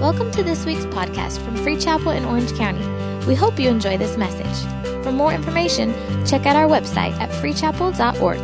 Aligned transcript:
Welcome 0.00 0.30
to 0.30 0.42
this 0.42 0.64
week's 0.64 0.86
podcast 0.86 1.44
from 1.44 1.56
Free 1.56 1.76
Chapel 1.76 2.12
in 2.12 2.24
Orange 2.24 2.54
County. 2.54 2.80
We 3.26 3.34
hope 3.34 3.60
you 3.60 3.68
enjoy 3.68 3.98
this 3.98 4.16
message. 4.16 5.04
For 5.04 5.12
more 5.12 5.30
information, 5.30 5.92
check 6.24 6.46
out 6.46 6.56
our 6.56 6.66
website 6.66 7.12
at 7.20 7.28
freechapel.org. 7.28 8.40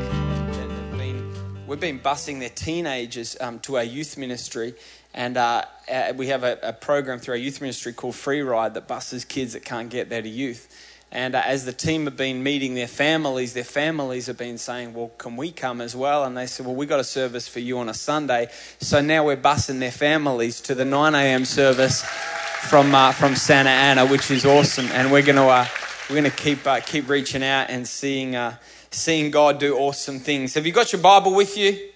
We've 1.66 1.80
been 1.80 1.98
busing 1.98 2.40
their 2.40 2.50
teenagers 2.50 3.38
um, 3.40 3.58
to 3.60 3.78
our 3.78 3.84
youth 3.84 4.18
ministry, 4.18 4.74
and 5.14 5.38
uh, 5.38 5.64
uh, 5.90 6.12
we 6.14 6.26
have 6.26 6.44
a, 6.44 6.58
a, 6.62 6.74
program 6.74 7.20
through 7.20 7.32
our 7.32 7.38
youth 7.38 7.62
ministry 7.62 7.94
called 7.94 8.16
Free 8.16 8.42
Ride 8.42 8.74
that 8.74 8.86
buses 8.86 9.24
kids 9.24 9.54
that 9.54 9.64
can't 9.64 9.88
get 9.88 10.10
there 10.10 10.20
to 10.20 10.28
youth. 10.28 10.68
And 11.12 11.34
uh, 11.34 11.42
as 11.44 11.64
the 11.64 11.72
team 11.72 12.04
have 12.04 12.16
been 12.16 12.42
meeting 12.42 12.74
their 12.74 12.88
families, 12.88 13.54
their 13.54 13.64
families 13.64 14.26
have 14.26 14.36
been 14.36 14.58
saying, 14.58 14.92
Well, 14.92 15.12
can 15.18 15.36
we 15.36 15.52
come 15.52 15.80
as 15.80 15.94
well? 15.94 16.24
And 16.24 16.36
they 16.36 16.46
said, 16.46 16.66
Well, 16.66 16.74
we've 16.74 16.88
got 16.88 17.00
a 17.00 17.04
service 17.04 17.46
for 17.48 17.60
you 17.60 17.78
on 17.78 17.88
a 17.88 17.94
Sunday. 17.94 18.48
So 18.80 19.00
now 19.00 19.24
we're 19.24 19.36
busing 19.36 19.78
their 19.78 19.92
families 19.92 20.60
to 20.62 20.74
the 20.74 20.84
9 20.84 21.14
a.m. 21.14 21.44
service 21.44 22.02
from, 22.02 22.94
uh, 22.94 23.12
from 23.12 23.36
Santa 23.36 23.70
Ana, 23.70 24.06
which 24.06 24.30
is 24.30 24.44
awesome. 24.44 24.86
And 24.86 25.12
we're 25.12 25.22
going 25.22 25.36
to 25.36 25.46
uh, 25.46 25.66
we're 26.08 26.16
gonna 26.16 26.30
keep, 26.30 26.64
uh, 26.66 26.78
keep 26.80 27.08
reaching 27.08 27.42
out 27.42 27.68
and 27.68 27.86
seeing, 27.86 28.36
uh, 28.36 28.56
seeing 28.92 29.32
God 29.32 29.58
do 29.58 29.76
awesome 29.76 30.20
things. 30.20 30.54
Have 30.54 30.64
you 30.64 30.72
got 30.72 30.92
your 30.92 31.02
Bible 31.02 31.34
with 31.34 31.58
you? 31.58 31.90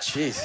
Jeez. 0.00 0.44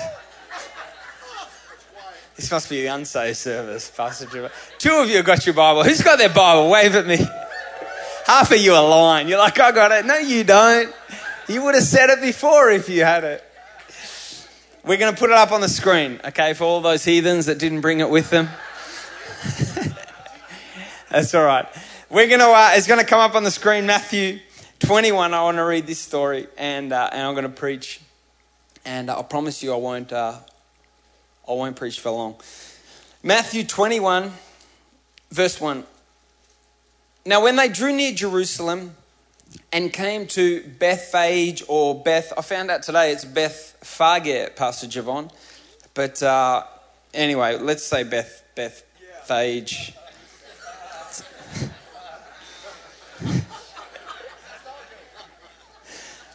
This 2.40 2.52
must 2.52 2.70
be 2.70 2.84
the 2.84 2.88
unsaved 2.88 3.36
service, 3.36 3.92
Pastor 3.92 4.50
Two 4.78 4.96
of 4.96 5.10
you 5.10 5.18
have 5.18 5.26
got 5.26 5.46
your 5.46 5.54
Bible. 5.54 5.84
Who's 5.84 6.02
got 6.02 6.20
their 6.20 6.30
Bible? 6.30 6.70
Wave 6.70 6.96
at 6.96 7.06
me. 7.06 7.18
Half 8.26 8.54
of 8.54 8.60
you 8.60 8.74
are 8.74 8.90
lying. 8.90 9.28
You're 9.28 9.40
like, 9.40 9.60
I 9.60 9.74
got 9.74 9.92
it. 9.92 10.06
No, 10.06 10.16
you 10.16 10.46
don't. 10.46 10.96
You 11.50 11.66
would 11.66 11.76
have 11.76 11.84
said 11.84 12.10
it 12.10 12.22
before 12.22 12.70
if 12.72 12.88
you 12.88 13.04
had 13.04 13.26
it. 13.26 13.44
We're 14.86 14.96
going 14.96 15.14
to 15.14 15.20
put 15.20 15.32
it 15.32 15.36
up 15.36 15.52
on 15.52 15.60
the 15.60 15.68
screen, 15.68 16.22
okay, 16.24 16.54
for 16.54 16.64
all 16.64 16.80
those 16.80 17.04
heathens 17.04 17.48
that 17.48 17.60
didn't 17.60 17.82
bring 17.82 18.00
it 18.00 18.10
with 18.10 18.30
them. 18.30 18.48
That's 21.10 21.36
all 21.36 21.44
right. 21.44 21.68
We're 22.10 22.28
going 22.28 22.40
to, 22.40 22.46
uh, 22.46 22.72
it's 22.76 22.88
going 22.88 23.02
to 23.02 23.06
come 23.06 23.20
up 23.20 23.36
on 23.36 23.44
the 23.44 23.52
screen, 23.52 23.86
Matthew 23.86 24.40
21. 24.80 25.34
I 25.34 25.44
want 25.44 25.58
to 25.58 25.66
read 25.66 25.88
this 25.88 26.00
story 26.00 26.48
and, 26.58 26.94
uh, 26.94 27.10
and 27.12 27.22
I'm 27.22 27.34
going 27.34 27.44
to 27.44 27.50
preach. 27.50 28.00
And 28.86 29.12
I 29.12 29.22
promise 29.24 29.62
you 29.62 29.74
I 29.74 29.76
won't, 29.76 30.14
uh, 30.14 30.38
I 31.50 31.54
won't 31.54 31.76
preach 31.76 32.00
for 32.00 32.12
long. 32.12 32.36
Matthew 33.24 33.64
21, 33.64 34.32
verse 35.32 35.60
1. 35.60 35.84
Now, 37.26 37.42
when 37.44 37.56
they 37.56 37.70
drew 37.70 37.92
near 37.92 38.14
Jerusalem 38.14 38.96
and 39.74 39.92
came 39.92 40.28
to 40.28 40.62
Bethphage 40.78 41.64
or 41.68 42.00
Beth, 42.04 42.32
I 42.38 42.44
found 42.44 42.70
out 42.70 42.84
today 42.84 43.12
it's 43.12 43.26
Bethphage, 43.26 44.56
Pastor 44.56 44.86
Javon. 44.86 45.32
But 45.96 46.22
uh, 46.22 46.66
anyway, 47.16 47.58
let's 47.58 47.84
say 47.84 48.04
Beth, 48.04 48.44
Bethphage. 48.56 49.96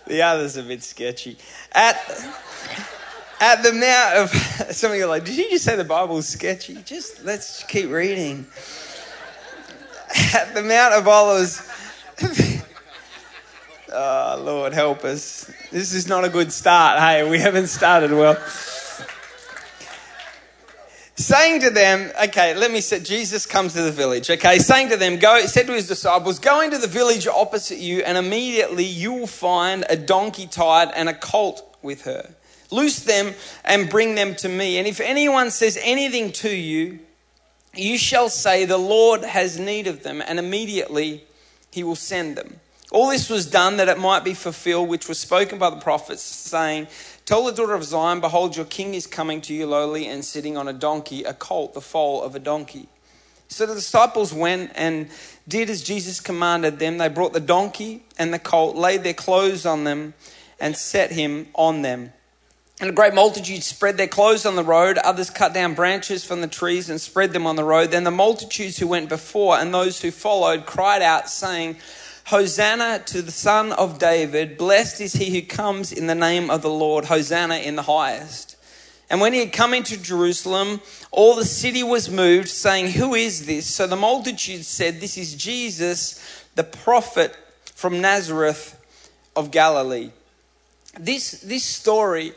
the 0.09 0.23
other's 0.23 0.57
a 0.57 0.63
bit 0.65 0.83
sketchy. 0.83 1.39
At 1.71 1.97
at 3.45 3.63
the 3.63 3.73
mount 3.73 4.17
of 4.17 4.31
some 4.75 4.91
of 4.93 4.97
you 4.97 5.05
are 5.05 5.09
like, 5.09 5.25
did 5.25 5.37
you 5.37 5.51
just 5.51 5.65
say 5.65 5.77
the 5.77 5.85
Bible 5.85 6.17
is 6.17 6.27
sketchy? 6.27 6.77
Just 6.85 7.25
let's 7.25 7.63
keep 7.65 7.91
reading. 7.91 8.47
At 10.33 10.55
the 10.55 10.63
Mount 10.63 10.95
of 10.95 11.07
Olives. 11.07 11.69
oh, 13.93 14.41
Lord, 14.45 14.73
help 14.73 15.05
us. 15.05 15.51
This 15.71 15.93
is 15.93 16.09
not 16.09 16.25
a 16.25 16.31
good 16.31 16.53
start. 16.53 17.01
Hey, 17.01 17.29
we 17.29 17.39
haven't 17.39 17.67
started 17.67 18.13
well. 18.13 18.37
saying 21.17 21.61
to 21.63 21.71
them, 21.71 22.13
okay, 22.25 22.55
let 22.55 22.71
me 22.71 22.81
say, 22.81 23.01
Jesus 23.01 23.45
comes 23.45 23.75
to 23.75 23.83
the 23.83 23.93
village, 23.93 24.31
okay, 24.31 24.59
saying 24.59 24.89
to 24.89 24.97
them, 24.97 25.19
go, 25.19 25.45
said 25.47 25.67
to 25.67 25.73
his 25.73 25.89
disciples, 25.89 26.39
go 26.39 26.63
into 26.63 26.79
the 26.79 26.87
village 26.87 27.27
opposite 27.27 27.79
you, 27.79 27.99
and 28.05 28.17
immediately 28.17 28.85
you 28.85 29.13
will 29.13 29.27
find 29.27 29.85
a 29.91 29.97
donkey 29.97 30.47
tied 30.47 30.93
and 30.95 31.09
a 31.09 31.15
colt 31.15 31.77
with 31.83 32.03
her 32.03 32.35
Loose 32.75 33.01
them 33.01 33.35
and 33.65 33.89
bring 33.89 34.17
them 34.17 34.35
to 34.37 34.49
me. 34.49 34.79
And 34.79 34.87
if 34.87 35.01
anyone 35.01 35.51
says 35.51 35.79
anything 35.81 36.33
to 36.33 36.51
you, 36.51 36.99
you 37.75 37.97
shall 37.99 38.29
say, 38.29 38.65
The 38.65 38.79
Lord 38.79 39.23
has 39.23 39.59
need 39.59 39.87
of 39.87 40.03
them, 40.03 40.21
and 40.27 40.39
immediately 40.39 41.25
he 41.71 41.85
will 41.85 41.97
send 41.97 42.37
them. 42.37 42.61
All 42.91 43.09
this 43.09 43.31
was 43.31 43.47
done 43.47 43.77
that 43.79 43.89
it 43.89 43.99
might 43.99 44.25
be 44.25 44.35
fulfilled, 44.35 44.89
which 44.89 45.09
was 45.09 45.19
spoken 45.19 45.59
by 45.59 45.71
the 45.71 45.77
prophets, 45.77 46.23
saying, 46.23 46.89
Tell 47.25 47.45
the 47.45 47.53
daughter 47.53 47.75
of 47.75 47.85
Zion, 47.85 48.21
behold, 48.21 48.57
your 48.57 48.67
king 48.67 48.95
is 48.95 49.07
coming 49.07 49.41
to 49.43 49.55
you 49.55 49.67
lowly 49.67 50.07
and 50.07 50.25
sitting 50.25 50.57
on 50.57 50.69
a 50.69 50.73
donkey, 50.73 51.25
a 51.25 51.33
colt, 51.33 51.75
the 51.75 51.81
foal 51.81 52.23
of 52.23 52.35
a 52.35 52.39
donkey. 52.39 52.89
So 53.49 53.67
the 53.67 53.75
disciples 53.75 54.33
went 54.33 54.73
and 54.75 55.09
did 55.47 55.71
as 55.71 55.83
Jesus 55.83 56.21
commanded 56.21 56.79
them. 56.79 56.99
They 56.99 57.09
brought 57.09 57.33
the 57.33 57.41
donkey 57.41 58.05
and 58.19 58.33
the 58.33 58.39
colt, 58.39 58.77
laid 58.77 59.05
their 59.05 59.15
clothes 59.15 59.65
on 59.65 59.85
them, 59.85 60.15
and 60.61 60.77
set 60.77 61.13
him 61.13 61.49
on 61.55 61.83
them. 61.83 62.13
And 62.81 62.91
a 62.91 62.93
great 62.93 63.15
multitude 63.15 63.63
spread 63.63 63.97
their 63.97 64.09
clothes 64.09 64.45
on 64.45 64.57
the 64.57 64.65
road. 64.65 64.99
Others 64.99 65.31
cut 65.31 65.55
down 65.55 65.75
branches 65.75 66.25
from 66.25 66.41
the 66.41 66.49
trees 66.49 66.91
and 66.91 67.01
spread 67.01 67.33
them 67.33 67.47
on 67.47 67.57
the 67.57 67.65
road. 67.65 67.93
Then 67.93 68.05
the 68.05 68.11
multitudes 68.11 68.79
who 68.79 68.89
went 68.89 69.09
before 69.09 69.57
and 69.57 69.73
those 69.73 70.01
who 70.01 70.11
followed 70.11 70.67
cried 70.67 71.01
out, 71.01 71.31
saying, 71.31 71.77
Hosanna 72.27 73.03
to 73.07 73.23
the 73.23 73.31
Son 73.31 73.73
of 73.73 73.99
David. 73.99 74.57
Blessed 74.57 75.01
is 75.03 75.13
he 75.13 75.39
who 75.39 75.47
comes 75.47 75.93
in 75.93 76.07
the 76.07 76.15
name 76.15 76.51
of 76.51 76.63
the 76.63 76.71
Lord. 76.71 77.05
Hosanna 77.05 77.57
in 77.57 77.77
the 77.77 77.83
highest. 77.83 78.57
And 79.11 79.21
when 79.21 79.35
he 79.35 79.41
had 79.41 79.53
come 79.53 79.75
into 79.75 79.97
Jerusalem, 79.97 80.81
all 81.13 81.37
the 81.37 81.45
city 81.45 81.83
was 81.83 82.11
moved, 82.11 82.49
saying, 82.49 82.93
Who 82.93 83.15
is 83.15 83.47
this? 83.47 83.67
So 83.67 83.87
the 83.87 83.95
multitude 83.95 84.65
said, 84.65 85.01
This 85.01 85.19
is 85.19 85.35
Jesus, 85.35 86.47
the 86.55 86.65
prophet 86.65 87.37
from 87.75 88.01
Nazareth 88.01 88.81
of 89.37 89.51
Galilee. 89.51 90.11
This, 90.99 91.43
this 91.43 91.65
story 91.65 92.33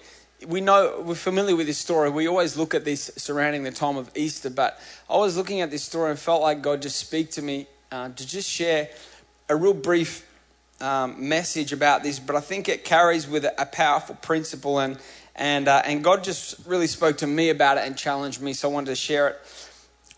we 0.46 0.62
know 0.62 1.04
we're 1.04 1.16
familiar 1.16 1.56
with 1.56 1.68
this 1.68 1.80
story. 1.80 2.10
We 2.10 2.28
always 2.28 2.58
look 2.58 2.76
at 2.76 2.86
this 2.86 3.10
surrounding 3.18 3.64
the 3.64 3.72
time 3.72 3.98
of 3.98 4.12
Easter, 4.16 4.50
but 4.50 4.80
I 5.10 5.18
was 5.18 5.36
looking 5.36 5.62
at 5.62 5.72
this 5.72 5.84
story 5.84 6.12
and 6.12 6.20
felt 6.20 6.42
like 6.42 6.62
God 6.62 6.82
just 6.82 6.98
speak 6.98 7.32
to 7.32 7.42
me 7.42 7.68
uh, 7.92 8.10
to 8.10 8.28
just 8.28 8.50
share 8.50 8.90
a 9.50 9.56
real 9.56 9.74
brief 9.74 10.26
um, 10.80 11.28
message 11.28 11.74
about 11.74 12.04
this. 12.04 12.20
But 12.20 12.36
I 12.36 12.42
think 12.42 12.70
it 12.70 12.86
carries 12.86 13.28
with 13.28 13.46
it 13.46 13.54
a 13.58 13.66
powerful 13.66 14.16
principle, 14.16 14.80
and 14.80 15.00
and 15.36 15.68
uh, 15.68 15.82
and 15.86 16.04
God 16.04 16.24
just 16.24 16.68
really 16.68 16.88
spoke 16.88 17.18
to 17.18 17.28
me 17.28 17.50
about 17.50 17.78
it 17.78 17.86
and 17.88 17.98
challenged 17.98 18.40
me. 18.40 18.54
So 18.54 18.70
I 18.70 18.74
wanted 18.74 18.92
to 18.92 18.96
share 18.96 19.30
it 19.30 19.40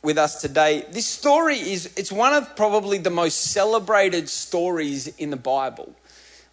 with 0.02 0.18
us 0.18 0.42
today. 0.42 0.86
This 0.92 1.08
story 1.08 1.58
is 1.58 1.94
it's 1.96 2.12
one 2.12 2.34
of 2.34 2.58
probably 2.58 2.98
the 2.98 3.10
most 3.10 3.52
celebrated 3.52 4.28
stories 4.28 5.08
in 5.08 5.30
the 5.30 5.38
Bible. 5.38 5.96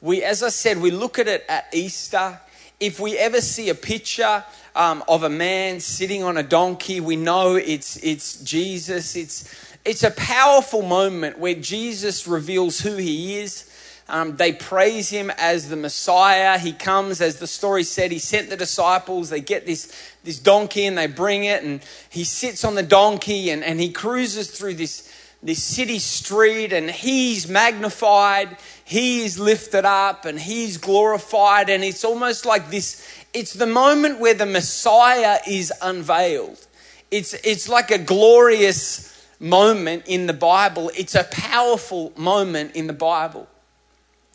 We, 0.01 0.23
as 0.23 0.43
I 0.45 0.51
said, 0.51 0.79
we 0.79 0.93
look 0.93 1.19
at 1.19 1.27
it 1.27 1.45
at 1.49 1.67
Easter 1.73 2.39
if 2.79 3.01
we 3.01 3.17
ever 3.17 3.41
see 3.41 3.71
a 3.71 3.75
picture 3.75 4.45
um, 4.75 5.03
of 5.09 5.23
a 5.23 5.31
man 5.31 5.81
sitting 5.81 6.23
on 6.23 6.37
a 6.37 6.43
donkey, 6.43 7.01
we 7.01 7.17
know 7.17 7.55
it's, 7.55 7.97
it's 7.99 8.41
Jesus. 8.41 9.17
It's, 9.17 9.77
it's 9.85 10.03
a 10.03 10.11
powerful 10.11 10.83
moment 10.83 11.39
where 11.39 11.55
Jesus 11.55 12.27
reveals 12.27 12.81
who 12.81 12.97
he 12.97 13.39
is. 13.39 13.73
Um, 14.09 14.37
they 14.37 14.53
praise 14.53 15.09
him 15.09 15.33
as 15.39 15.69
the 15.69 15.77
Messiah. 15.77 16.59
He 16.59 16.73
comes, 16.73 17.21
as 17.21 17.39
the 17.39 17.47
story 17.47 17.83
said, 17.83 18.13
he 18.13 18.19
sent 18.19 18.51
the 18.51 18.57
disciples. 18.57 19.31
They 19.31 19.41
get 19.41 19.67
this, 19.67 19.93
this 20.23 20.39
donkey 20.39 20.87
and 20.87 20.97
they 20.97 21.09
bring 21.09 21.45
it, 21.45 21.65
and 21.65 21.81
he 22.11 22.23
sits 22.25 22.65
on 22.65 22.77
the 22.77 22.85
donkey 22.85 23.51
and, 23.51 23.65
and 23.65 23.81
he 23.81 23.91
cruises 23.91 24.51
through 24.51 24.75
this, 24.75 25.11
this 25.43 25.63
city 25.63 25.99
street, 25.99 26.73
and 26.73 26.91
he's 26.91 27.49
magnified. 27.49 28.57
He 28.87 29.25
is 29.25 29.37
lifted 29.37 29.85
up 29.85 30.25
and 30.25 30.39
He's 30.39 30.79
glorified. 30.79 31.69
And 31.69 31.83
it's 31.83 32.05
almost 32.05 32.47
like 32.47 32.71
this 32.71 33.05
it's 33.35 33.53
the 33.53 33.67
moment 33.67 34.21
where 34.21 34.33
the 34.33 34.47
Messiah 34.47 35.39
is 35.47 35.73
unveiled. 35.83 36.65
It's, 37.11 37.35
it's 37.35 37.69
like 37.69 37.91
a 37.91 37.99
glorious 37.99 39.13
moment 39.39 40.05
in 40.07 40.27
the 40.27 40.33
Bible, 40.33 40.91
it's 40.97 41.15
a 41.15 41.25
powerful 41.25 42.13
moment 42.17 42.75
in 42.75 42.87
the 42.87 42.93
Bible. 42.93 43.47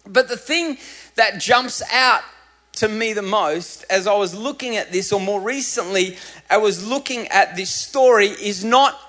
But 0.05 0.27
the 0.27 0.37
thing 0.37 0.77
that 1.15 1.39
jumps 1.39 1.81
out 1.91 2.21
to 2.73 2.87
me 2.87 3.13
the 3.13 3.21
most 3.21 3.85
as 3.89 4.05
I 4.05 4.13
was 4.13 4.35
looking 4.35 4.75
at 4.75 4.91
this, 4.91 5.11
or 5.11 5.19
more 5.19 5.41
recently, 5.41 6.17
I 6.49 6.57
was 6.57 6.85
looking 6.87 7.27
at 7.29 7.55
this 7.55 7.69
story, 7.71 8.27
is 8.27 8.63
not 8.63 8.99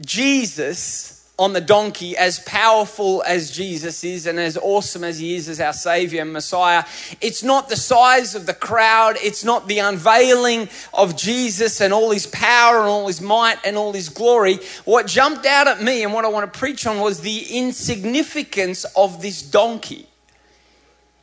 Jesus 0.00 1.15
on 1.38 1.52
the 1.52 1.60
donkey, 1.60 2.16
as 2.16 2.38
powerful 2.40 3.22
as 3.26 3.50
Jesus 3.50 4.02
is 4.04 4.26
and 4.26 4.40
as 4.40 4.56
awesome 4.56 5.04
as 5.04 5.18
he 5.18 5.36
is 5.36 5.50
as 5.50 5.60
our 5.60 5.74
Savior 5.74 6.22
and 6.22 6.32
Messiah, 6.32 6.84
it's 7.20 7.42
not 7.42 7.68
the 7.68 7.76
size 7.76 8.34
of 8.34 8.46
the 8.46 8.54
crowd, 8.54 9.16
it's 9.22 9.44
not 9.44 9.68
the 9.68 9.80
unveiling 9.80 10.68
of 10.94 11.14
Jesus 11.14 11.82
and 11.82 11.92
all 11.92 12.10
his 12.10 12.26
power 12.26 12.78
and 12.78 12.88
all 12.88 13.06
his 13.06 13.20
might 13.20 13.58
and 13.66 13.76
all 13.76 13.92
his 13.92 14.08
glory. 14.08 14.60
What 14.86 15.06
jumped 15.06 15.44
out 15.44 15.68
at 15.68 15.82
me 15.82 16.04
and 16.04 16.14
what 16.14 16.24
I 16.24 16.28
want 16.28 16.50
to 16.50 16.58
preach 16.58 16.86
on 16.86 17.00
was 17.00 17.20
the 17.20 17.44
insignificance 17.50 18.86
of 18.96 19.20
this 19.20 19.42
donkey. 19.42 20.06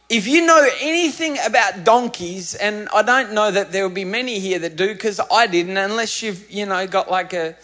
if 0.10 0.28
you 0.28 0.46
know 0.46 0.68
anything 0.80 1.38
about 1.44 1.84
donkeys, 1.84 2.54
and 2.54 2.88
I 2.94 3.02
don't 3.02 3.34
know 3.34 3.50
that 3.50 3.72
there 3.72 3.82
will 3.82 3.96
be 3.96 4.06
many 4.06 4.38
here 4.38 4.60
that 4.60 4.76
do 4.76 4.94
because 4.94 5.20
I 5.32 5.48
didn't, 5.48 5.78
unless 5.78 6.22
you've, 6.22 6.52
you 6.52 6.68
know, 6.68 6.86
got 6.86 7.10
like 7.10 7.34
a, 7.34 7.56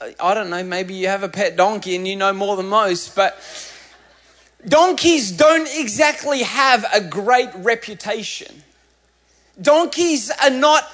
I 0.00 0.34
don't 0.34 0.48
know, 0.48 0.62
maybe 0.62 0.94
you 0.94 1.08
have 1.08 1.22
a 1.22 1.28
pet 1.28 1.56
donkey 1.56 1.94
and 1.94 2.08
you 2.08 2.16
know 2.16 2.32
more 2.32 2.56
than 2.56 2.68
most, 2.68 3.14
but 3.14 3.38
donkeys 4.66 5.30
don't 5.30 5.68
exactly 5.78 6.42
have 6.42 6.86
a 6.92 7.00
great 7.00 7.50
reputation. 7.56 8.62
Donkeys 9.60 10.30
are 10.42 10.50
not, 10.50 10.84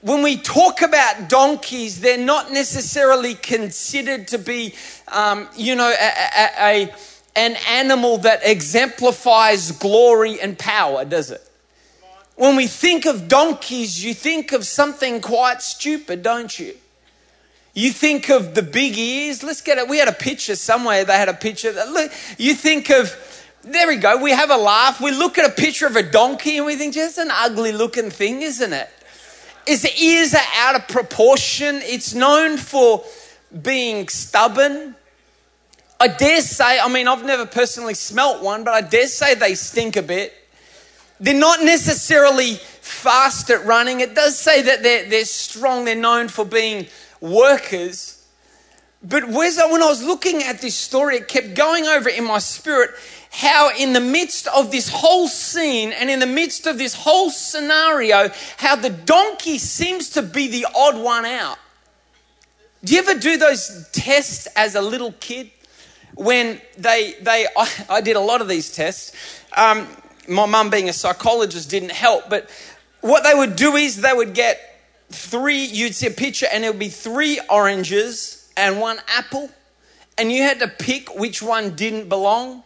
when 0.00 0.22
we 0.22 0.38
talk 0.38 0.80
about 0.80 1.28
donkeys, 1.28 2.00
they're 2.00 2.16
not 2.16 2.52
necessarily 2.52 3.34
considered 3.34 4.28
to 4.28 4.38
be, 4.38 4.74
um, 5.08 5.46
you 5.56 5.74
know, 5.74 5.90
a, 5.90 6.10
a, 6.38 6.50
a 6.58 6.94
an 7.36 7.56
animal 7.68 8.18
that 8.18 8.40
exemplifies 8.44 9.72
glory 9.72 10.40
and 10.40 10.58
power, 10.58 11.04
does 11.04 11.30
it? 11.32 11.42
When 12.36 12.56
we 12.56 12.66
think 12.66 13.06
of 13.06 13.28
donkeys, 13.28 14.04
you 14.04 14.14
think 14.14 14.52
of 14.52 14.64
something 14.64 15.20
quite 15.20 15.60
stupid, 15.60 16.22
don't 16.22 16.56
you? 16.58 16.76
You 17.74 17.90
think 17.90 18.30
of 18.30 18.54
the 18.54 18.62
big 18.62 18.96
ears. 18.96 19.42
Let's 19.42 19.60
get 19.60 19.78
it. 19.78 19.88
We 19.88 19.98
had 19.98 20.08
a 20.08 20.12
picture 20.12 20.54
somewhere. 20.54 21.04
They 21.04 21.14
had 21.14 21.28
a 21.28 21.34
picture. 21.34 21.74
You 22.38 22.54
think 22.54 22.88
of, 22.90 23.14
there 23.62 23.88
we 23.88 23.96
go. 23.96 24.16
We 24.22 24.30
have 24.30 24.50
a 24.50 24.56
laugh. 24.56 25.00
We 25.00 25.10
look 25.10 25.38
at 25.38 25.44
a 25.50 25.52
picture 25.52 25.86
of 25.86 25.96
a 25.96 26.02
donkey 26.02 26.58
and 26.58 26.66
we 26.66 26.76
think, 26.76 26.94
just 26.94 27.18
an 27.18 27.30
ugly 27.32 27.72
looking 27.72 28.10
thing, 28.10 28.42
isn't 28.42 28.72
it? 28.72 28.88
Its 29.66 29.84
ears 30.00 30.34
are 30.34 30.46
out 30.56 30.76
of 30.76 30.86
proportion. 30.86 31.80
It's 31.82 32.14
known 32.14 32.58
for 32.58 33.02
being 33.62 34.06
stubborn. 34.08 34.94
I 35.98 36.08
dare 36.08 36.42
say, 36.42 36.78
I 36.78 36.88
mean, 36.88 37.08
I've 37.08 37.24
never 37.24 37.46
personally 37.46 37.94
smelt 37.94 38.42
one, 38.42 38.62
but 38.62 38.74
I 38.74 38.82
dare 38.82 39.08
say 39.08 39.34
they 39.34 39.54
stink 39.54 39.96
a 39.96 40.02
bit. 40.02 40.32
They're 41.18 41.38
not 41.38 41.62
necessarily 41.62 42.54
fast 42.54 43.48
at 43.50 43.64
running. 43.64 44.00
It 44.00 44.14
does 44.14 44.38
say 44.38 44.62
that 44.62 44.82
they're, 44.82 45.08
they're 45.08 45.24
strong, 45.24 45.84
they're 45.84 45.94
known 45.94 46.28
for 46.28 46.44
being 46.44 46.86
workers. 47.24 48.26
But 49.02 49.28
when 49.28 49.58
I 49.58 49.86
was 49.86 50.02
looking 50.02 50.42
at 50.42 50.60
this 50.60 50.76
story, 50.76 51.16
it 51.16 51.28
kept 51.28 51.54
going 51.54 51.86
over 51.86 52.08
in 52.08 52.24
my 52.24 52.38
spirit 52.38 52.90
how, 53.30 53.70
in 53.76 53.92
the 53.92 54.00
midst 54.00 54.46
of 54.46 54.70
this 54.70 54.88
whole 54.88 55.26
scene 55.26 55.92
and 55.92 56.08
in 56.08 56.20
the 56.20 56.26
midst 56.26 56.66
of 56.66 56.78
this 56.78 56.94
whole 56.94 57.30
scenario, 57.30 58.30
how 58.58 58.76
the 58.76 58.90
donkey 58.90 59.58
seems 59.58 60.10
to 60.10 60.22
be 60.22 60.48
the 60.48 60.66
odd 60.74 60.96
one 60.96 61.24
out. 61.24 61.58
Do 62.84 62.94
you 62.94 63.00
ever 63.00 63.18
do 63.18 63.36
those 63.36 63.88
tests 63.92 64.46
as 64.54 64.74
a 64.74 64.80
little 64.80 65.12
kid? 65.12 65.50
When 66.14 66.60
they, 66.78 67.14
they 67.22 67.46
I, 67.56 67.68
I 67.90 68.00
did 68.00 68.14
a 68.14 68.20
lot 68.20 68.40
of 68.40 68.46
these 68.46 68.70
tests. 68.70 69.12
Um, 69.56 69.88
my 70.28 70.46
mum, 70.46 70.70
being 70.70 70.88
a 70.88 70.92
psychologist, 70.92 71.68
didn't 71.68 71.90
help, 71.90 72.30
but 72.30 72.48
what 73.00 73.24
they 73.24 73.34
would 73.34 73.56
do 73.56 73.74
is 73.74 73.96
they 73.96 74.12
would 74.12 74.32
get 74.32 74.73
three, 75.14 75.64
you'd 75.64 75.94
see 75.94 76.06
a 76.06 76.10
picture 76.10 76.46
and 76.52 76.64
it 76.64 76.68
would 76.68 76.78
be 76.78 76.88
three 76.88 77.40
oranges 77.48 78.50
and 78.56 78.80
one 78.80 78.98
apple, 79.08 79.50
and 80.16 80.30
you 80.30 80.42
had 80.42 80.60
to 80.60 80.68
pick 80.68 81.14
which 81.16 81.42
one 81.42 81.74
didn't 81.74 82.08
belong. 82.08 82.62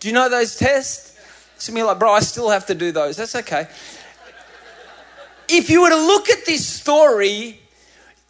Do 0.00 0.08
you 0.08 0.14
know 0.14 0.28
those 0.28 0.56
tests? 0.56 1.18
Some 1.58 1.74
of 1.74 1.78
you 1.78 1.84
like, 1.84 1.98
bro, 1.98 2.12
I 2.12 2.20
still 2.20 2.50
have 2.50 2.66
to 2.66 2.74
do 2.74 2.92
those. 2.92 3.16
That's 3.16 3.34
okay. 3.34 3.68
If 5.48 5.70
you 5.70 5.82
were 5.82 5.90
to 5.90 5.96
look 5.96 6.28
at 6.30 6.46
this 6.46 6.66
story, 6.66 7.60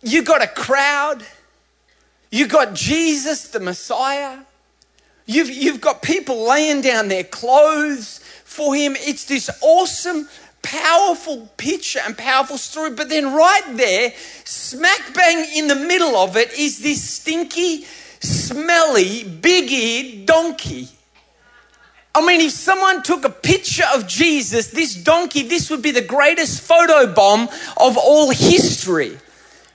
you 0.02 0.22
got 0.22 0.42
a 0.42 0.46
crowd, 0.46 1.24
you 2.30 2.46
got 2.46 2.74
Jesus, 2.74 3.48
the 3.48 3.60
Messiah, 3.60 4.38
you've, 5.26 5.50
you've 5.50 5.80
got 5.80 6.02
people 6.02 6.48
laying 6.48 6.80
down 6.80 7.08
their 7.08 7.24
clothes 7.24 8.20
for 8.44 8.74
him. 8.74 8.96
It's 8.98 9.24
this 9.26 9.50
awesome 9.60 10.28
powerful 10.68 11.48
picture 11.56 12.00
and 12.04 12.16
powerful 12.16 12.58
story. 12.58 12.90
But 12.90 13.08
then, 13.08 13.32
right 13.34 13.62
there, 13.76 14.12
smack 14.44 15.14
bang 15.14 15.46
in 15.56 15.66
the 15.66 15.74
middle 15.74 16.14
of 16.16 16.36
it, 16.36 16.52
is 16.52 16.80
this 16.80 17.02
stinky, 17.02 17.84
smelly, 18.20 19.24
big 19.24 19.70
eared 19.70 20.26
donkey. 20.26 20.88
I 22.14 22.24
mean, 22.26 22.40
if 22.40 22.52
someone 22.52 23.02
took 23.02 23.24
a 23.24 23.30
picture 23.30 23.84
of 23.94 24.06
Jesus, 24.06 24.68
this 24.68 24.94
donkey, 24.94 25.42
this 25.42 25.70
would 25.70 25.82
be 25.82 25.92
the 25.92 26.02
greatest 26.02 26.60
photo 26.60 27.12
bomb 27.12 27.48
of 27.76 27.96
all 27.96 28.30
history. 28.30 29.16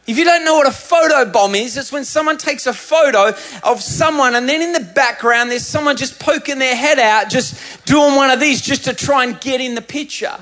If 0.06 0.18
you 0.18 0.26
don't 0.26 0.44
know 0.44 0.56
what 0.56 0.68
a 0.68 0.72
photo 0.72 1.32
bomb 1.32 1.56
is, 1.56 1.78
it's 1.78 1.92
when 1.92 2.04
someone 2.04 2.38
takes 2.38 2.68
a 2.68 2.74
photo 2.74 3.34
of 3.64 3.82
someone 3.82 4.36
and 4.36 4.50
then 4.50 4.62
in 4.62 4.74
the 4.74 4.92
background 4.94 5.50
there's 5.50 5.66
someone 5.66 5.96
just 5.96 6.20
poking 6.20 6.60
their 6.60 6.76
head 6.76 7.00
out, 7.00 7.30
just 7.30 7.86
doing 7.86 8.16
one 8.16 8.30
of 8.30 8.42
these 8.42 8.62
just 8.62 8.84
to 8.84 8.94
try 8.94 9.24
and 9.24 9.40
get 9.40 9.62
in 9.62 9.76
the 9.76 9.82
picture. 9.82 10.38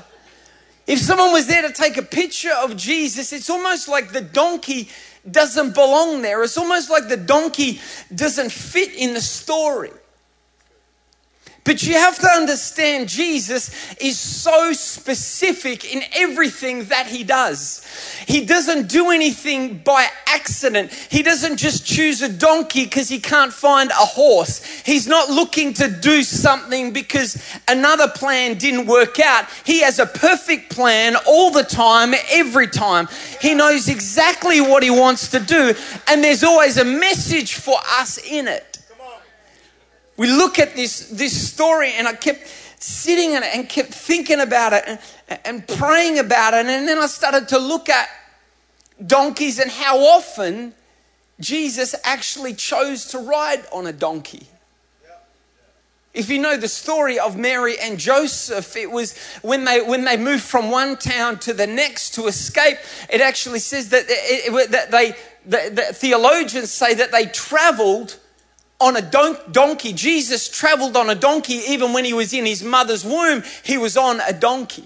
If 0.86 0.98
someone 0.98 1.32
was 1.32 1.46
there 1.46 1.62
to 1.62 1.72
take 1.72 1.96
a 1.96 2.02
picture 2.02 2.52
of 2.52 2.76
Jesus, 2.76 3.32
it's 3.32 3.48
almost 3.48 3.88
like 3.88 4.12
the 4.12 4.20
donkey 4.20 4.88
doesn't 5.30 5.74
belong 5.74 6.22
there. 6.22 6.42
It's 6.42 6.58
almost 6.58 6.90
like 6.90 7.08
the 7.08 7.16
donkey 7.16 7.80
doesn't 8.14 8.50
fit 8.50 8.94
in 8.94 9.14
the 9.14 9.20
story. 9.20 9.92
But 11.64 11.84
you 11.84 11.94
have 11.94 12.18
to 12.18 12.28
understand 12.28 13.08
Jesus 13.08 13.70
is 14.00 14.18
so 14.18 14.72
specific 14.72 15.94
in 15.94 16.02
everything 16.12 16.86
that 16.86 17.06
he 17.06 17.22
does. 17.22 17.86
He 18.26 18.44
doesn't 18.44 18.88
do 18.88 19.10
anything 19.10 19.78
by 19.78 20.08
accident. 20.26 20.92
He 20.92 21.22
doesn't 21.22 21.58
just 21.58 21.86
choose 21.86 22.20
a 22.20 22.28
donkey 22.28 22.84
because 22.84 23.08
he 23.08 23.20
can't 23.20 23.52
find 23.52 23.90
a 23.90 23.94
horse. 23.94 24.64
He's 24.84 25.06
not 25.06 25.30
looking 25.30 25.72
to 25.74 25.88
do 25.88 26.24
something 26.24 26.92
because 26.92 27.40
another 27.68 28.08
plan 28.08 28.58
didn't 28.58 28.86
work 28.86 29.20
out. 29.20 29.46
He 29.64 29.82
has 29.82 30.00
a 30.00 30.06
perfect 30.06 30.74
plan 30.74 31.14
all 31.28 31.52
the 31.52 31.62
time, 31.62 32.12
every 32.30 32.66
time. 32.66 33.06
He 33.40 33.54
knows 33.54 33.88
exactly 33.88 34.60
what 34.60 34.82
he 34.82 34.90
wants 34.90 35.28
to 35.28 35.38
do, 35.38 35.74
and 36.08 36.24
there's 36.24 36.42
always 36.42 36.76
a 36.76 36.84
message 36.84 37.54
for 37.54 37.76
us 38.00 38.18
in 38.18 38.48
it 38.48 38.71
we 40.22 40.28
look 40.28 40.60
at 40.60 40.76
this, 40.76 41.08
this 41.08 41.52
story, 41.52 41.94
and 41.94 42.06
I 42.06 42.12
kept 42.12 42.46
sitting 42.78 43.32
in 43.32 43.42
it 43.42 43.56
and 43.56 43.68
kept 43.68 43.92
thinking 43.92 44.38
about 44.38 44.72
it 44.72 44.84
and, 44.86 45.00
and 45.44 45.66
praying 45.66 46.20
about 46.20 46.54
it. 46.54 46.64
And 46.64 46.86
then 46.86 46.96
I 46.96 47.08
started 47.08 47.48
to 47.48 47.58
look 47.58 47.88
at 47.88 48.08
donkeys 49.04 49.58
and 49.58 49.68
how 49.68 49.98
often 49.98 50.74
Jesus 51.40 51.96
actually 52.04 52.54
chose 52.54 53.06
to 53.06 53.18
ride 53.18 53.64
on 53.72 53.88
a 53.88 53.92
donkey. 53.92 54.46
If 56.14 56.30
you 56.30 56.38
know 56.38 56.56
the 56.56 56.68
story 56.68 57.18
of 57.18 57.36
Mary 57.36 57.80
and 57.80 57.98
Joseph, 57.98 58.76
it 58.76 58.92
was 58.92 59.18
when 59.42 59.64
they 59.64 59.80
when 59.80 60.04
they 60.04 60.16
moved 60.16 60.44
from 60.44 60.70
one 60.70 60.98
town 60.98 61.40
to 61.40 61.52
the 61.52 61.66
next 61.66 62.14
to 62.14 62.28
escape. 62.28 62.76
It 63.10 63.20
actually 63.20 63.58
says 63.58 63.88
that, 63.88 64.04
it, 64.06 64.54
it, 64.54 64.70
that 64.70 64.92
they 64.92 65.16
the, 65.44 65.72
the 65.74 65.92
theologians 65.92 66.70
say 66.70 66.94
that 66.94 67.10
they 67.10 67.26
traveled 67.26 68.18
on 68.82 68.96
a 68.96 69.02
don- 69.02 69.38
donkey. 69.50 69.92
Jesus 69.92 70.48
traveled 70.48 70.96
on 70.96 71.08
a 71.08 71.14
donkey 71.14 71.62
even 71.68 71.92
when 71.92 72.04
he 72.04 72.12
was 72.12 72.32
in 72.32 72.44
his 72.44 72.62
mother's 72.62 73.04
womb, 73.04 73.44
he 73.62 73.78
was 73.78 73.96
on 73.96 74.20
a 74.20 74.32
donkey. 74.32 74.84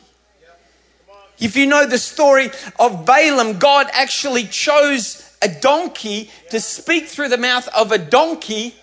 If 1.38 1.56
you 1.56 1.66
know 1.66 1.86
the 1.86 1.98
story 1.98 2.50
of 2.78 3.04
Balaam, 3.04 3.58
God 3.58 3.88
actually 3.92 4.44
chose 4.44 5.22
a 5.42 5.48
donkey 5.48 6.30
to 6.50 6.60
speak 6.60 7.08
through 7.08 7.28
the 7.28 7.38
mouth 7.38 7.68
of 7.68 7.92
a 7.92 7.98
donkey 7.98 8.74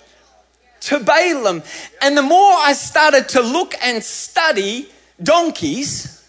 to 0.82 1.00
Balaam. 1.00 1.64
And 2.02 2.18
the 2.18 2.22
more 2.22 2.54
I 2.54 2.74
started 2.74 3.30
to 3.30 3.42
look 3.42 3.74
and 3.82 4.04
study 4.04 4.90
donkeys, 5.22 6.24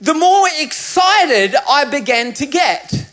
the 0.00 0.14
more 0.14 0.46
excited 0.58 1.54
I 1.68 1.84
began 1.86 2.34
to 2.34 2.46
get. 2.46 3.06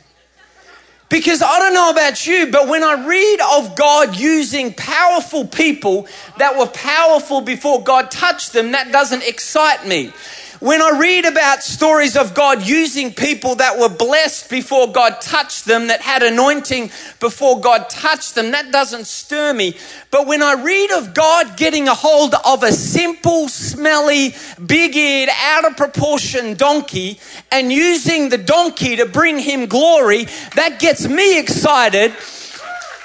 Because 1.11 1.41
I 1.41 1.59
don't 1.59 1.73
know 1.73 1.89
about 1.89 2.25
you, 2.25 2.49
but 2.49 2.69
when 2.69 2.85
I 2.85 3.05
read 3.05 3.39
of 3.57 3.75
God 3.75 4.15
using 4.15 4.73
powerful 4.73 5.45
people 5.45 6.07
that 6.37 6.57
were 6.57 6.67
powerful 6.67 7.41
before 7.41 7.83
God 7.83 8.09
touched 8.09 8.53
them, 8.53 8.71
that 8.71 8.93
doesn't 8.93 9.27
excite 9.27 9.85
me. 9.85 10.13
When 10.61 10.79
I 10.79 10.91
read 10.99 11.25
about 11.25 11.63
stories 11.63 12.15
of 12.15 12.35
God 12.35 12.61
using 12.61 13.15
people 13.15 13.55
that 13.55 13.79
were 13.79 13.89
blessed 13.89 14.47
before 14.47 14.91
God 14.91 15.19
touched 15.19 15.65
them, 15.65 15.87
that 15.87 16.01
had 16.01 16.21
anointing 16.21 16.91
before 17.19 17.59
God 17.59 17.89
touched 17.89 18.35
them, 18.35 18.51
that 18.51 18.71
doesn't 18.71 19.07
stir 19.07 19.53
me. 19.53 19.75
But 20.11 20.27
when 20.27 20.43
I 20.43 20.53
read 20.53 20.91
of 20.91 21.15
God 21.15 21.57
getting 21.57 21.87
a 21.87 21.95
hold 21.95 22.35
of 22.45 22.61
a 22.61 22.71
simple, 22.71 23.49
smelly, 23.49 24.35
big 24.63 24.95
eared, 24.95 25.29
out 25.35 25.65
of 25.65 25.77
proportion 25.77 26.53
donkey 26.53 27.19
and 27.51 27.73
using 27.73 28.29
the 28.29 28.37
donkey 28.37 28.97
to 28.97 29.07
bring 29.07 29.39
him 29.39 29.65
glory, 29.65 30.27
that 30.55 30.77
gets 30.79 31.07
me 31.07 31.39
excited. 31.39 32.13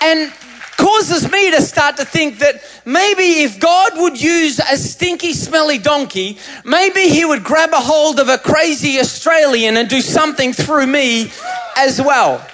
And 0.02 0.30
causes 0.76 1.30
me 1.30 1.50
to 1.50 1.62
start 1.62 1.96
to 1.96 2.04
think 2.04 2.38
that 2.38 2.62
maybe 2.84 3.42
if 3.42 3.58
God 3.58 3.92
would 3.96 4.20
use 4.20 4.58
a 4.58 4.76
stinky, 4.76 5.32
smelly 5.32 5.78
donkey, 5.78 6.38
maybe 6.64 7.08
He 7.08 7.24
would 7.24 7.44
grab 7.44 7.72
a 7.72 7.80
hold 7.80 8.20
of 8.20 8.28
a 8.28 8.38
crazy 8.38 8.98
Australian 8.98 9.76
and 9.76 9.88
do 9.88 10.00
something 10.00 10.52
through 10.52 10.86
me 10.86 11.30
as 11.76 12.00
well. 12.00 12.46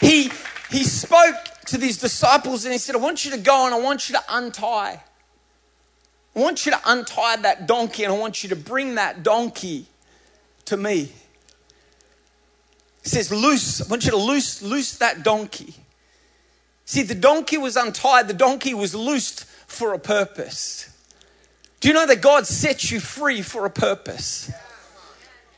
He, 0.00 0.30
he 0.70 0.84
spoke 0.84 1.36
to 1.66 1.78
these 1.78 1.98
disciples 1.98 2.64
and 2.64 2.72
He 2.72 2.78
said, 2.78 2.94
I 2.94 2.98
want 2.98 3.24
you 3.24 3.30
to 3.32 3.38
go 3.38 3.66
and 3.66 3.74
I 3.74 3.80
want 3.80 4.08
you 4.08 4.14
to 4.16 4.22
untie. 4.30 5.02
I 6.36 6.40
want 6.40 6.66
you 6.66 6.72
to 6.72 6.80
untie 6.84 7.36
that 7.36 7.66
donkey 7.66 8.04
and 8.04 8.12
I 8.12 8.18
want 8.18 8.42
you 8.42 8.48
to 8.48 8.56
bring 8.56 8.96
that 8.96 9.22
donkey 9.22 9.86
to 10.66 10.76
me. 10.76 11.12
He 13.02 13.08
says, 13.08 13.30
Loose, 13.30 13.82
I 13.82 13.88
want 13.88 14.04
you 14.04 14.10
to 14.12 14.16
loose, 14.16 14.62
loose 14.62 14.98
that 14.98 15.22
donkey. 15.22 15.74
See, 16.84 17.02
the 17.02 17.14
donkey 17.14 17.58
was 17.58 17.76
untied, 17.76 18.28
the 18.28 18.34
donkey 18.34 18.74
was 18.74 18.94
loosed 18.94 19.44
for 19.44 19.94
a 19.94 19.98
purpose. 19.98 20.90
Do 21.80 21.88
you 21.88 21.94
know 21.94 22.06
that 22.06 22.20
God 22.20 22.46
sets 22.46 22.90
you 22.90 23.00
free 23.00 23.42
for 23.42 23.66
a 23.66 23.70
purpose? 23.70 24.50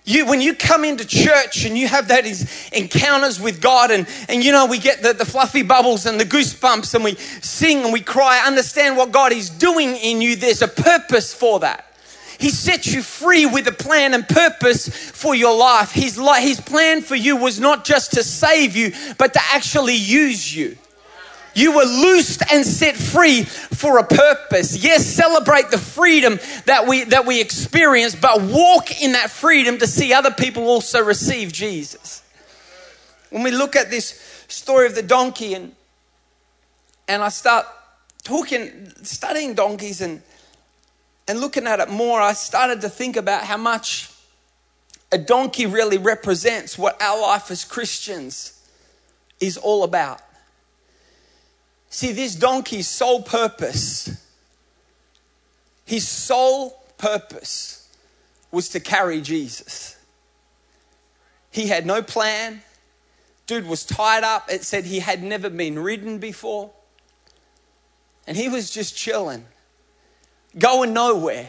You, 0.05 0.25
when 0.27 0.41
you 0.41 0.55
come 0.55 0.85
into 0.85 1.05
church 1.05 1.65
and 1.65 1.77
you 1.77 1.89
have 1.89 2.09
that 2.09 2.25
encounters 2.73 3.41
with 3.41 3.61
God, 3.61 3.91
and, 3.91 4.07
and 4.29 4.43
you 4.43 4.53
know, 4.53 4.67
we 4.67 4.79
get 4.79 5.03
the, 5.03 5.13
the 5.13 5.25
fluffy 5.25 5.63
bubbles 5.63 6.07
and 6.07 6.19
the 6.21 6.25
goosebumps, 6.25 6.95
and 6.95 7.03
we 7.03 7.17
sing 7.17 7.83
and 7.83 7.93
we 7.93 8.01
cry, 8.01 8.41
understand 8.47 8.97
what 8.97 9.11
God 9.11 9.33
is 9.33 9.51
doing 9.51 9.97
in 9.97 10.21
you. 10.21 10.37
There's 10.37 10.63
a 10.63 10.69
purpose 10.69 11.35
for 11.35 11.59
that. 11.61 11.93
He 12.39 12.51
set 12.51 12.87
you 12.87 13.03
free 13.03 13.47
with 13.47 13.67
a 13.67 13.73
plan 13.73 14.15
and 14.15 14.29
purpose 14.29 14.89
for 14.89 15.35
your 15.35 15.57
life. 15.57 15.91
His, 15.91 16.21
his 16.39 16.61
plan 16.61 17.03
for 17.03 17.17
you 17.17 17.37
was 17.37 17.59
not 17.59 17.85
just 17.85 18.13
to 18.13 18.23
save 18.23 18.77
you, 18.77 18.93
but 19.19 19.33
to 19.33 19.41
actually 19.53 19.97
use 19.97 20.55
you. 20.55 20.77
You 21.57 21.73
were 21.73 21.85
loosed 21.85 22.43
and 22.53 22.67
set 22.67 22.97
free 22.97 23.45
for 23.45 23.97
a 23.97 24.07
purpose. 24.07 24.77
Yes, 24.77 25.07
celebrate 25.07 25.71
the 25.71 25.79
freedom 25.79 26.39
that 26.67 26.87
we, 26.87 27.05
that 27.05 27.25
we 27.25 27.41
experience, 27.41 28.15
but 28.15 28.43
walk 28.43 29.01
in 29.01 29.13
that 29.13 29.31
freedom 29.31 29.79
to 29.79 29.87
see 29.87 30.13
other 30.13 30.31
people 30.31 30.65
also 30.65 31.03
receive 31.03 31.55
Jesus. 31.55 32.23
When 33.31 33.43
we 33.43 33.53
look 33.53 33.75
at 33.75 33.89
this 33.89 34.45
story 34.49 34.87
of 34.87 34.95
the 34.95 35.03
donkey 35.03 35.55
and, 35.55 35.73
and 37.09 37.23
I 37.23 37.31
start 37.31 37.65
talking, 38.23 38.93
studying 39.03 39.55
donkeys 39.55 40.03
and, 40.03 40.21
and 41.27 41.41
looking 41.41 41.67
at 41.67 41.81
it 41.81 41.89
more, 41.89 42.21
I 42.21 42.35
started 42.35 42.83
to 42.83 42.91
think 42.91 43.17
about 43.17 43.45
how 43.45 43.57
much 43.57 44.11
a 45.11 45.17
donkey 45.17 45.65
really 45.65 45.97
represents 45.97 46.77
what 46.77 47.01
our 47.01 47.19
life 47.19 47.51
as 47.51 47.65
Christians 47.65 48.63
is 49.41 49.57
all 49.57 49.85
about. 49.85 50.21
See, 51.89 52.13
this 52.13 52.35
donkey's 52.35 52.89
sole 52.89 53.23
purpose, 53.23 54.23
his 55.85 56.07
sole 56.07 56.85
purpose 56.99 57.89
was 58.51 58.69
to 58.71 58.81
carry 58.81 59.21
Jesus. 59.21 59.97
He 61.51 61.69
had 61.69 61.87
no 61.87 62.03
plan. 62.03 62.63
Dude 63.47 63.67
was 63.67 63.85
tied 63.85 64.25
up. 64.25 64.51
It 64.51 64.65
said 64.65 64.85
he 64.85 64.99
had 64.99 65.23
never 65.23 65.49
been 65.49 65.79
ridden 65.79 66.19
before. 66.19 66.71
And 68.27 68.37
he 68.37 68.49
was 68.49 68.71
just 68.71 68.97
chilling, 68.97 69.47
going 70.59 70.93
nowhere 70.93 71.49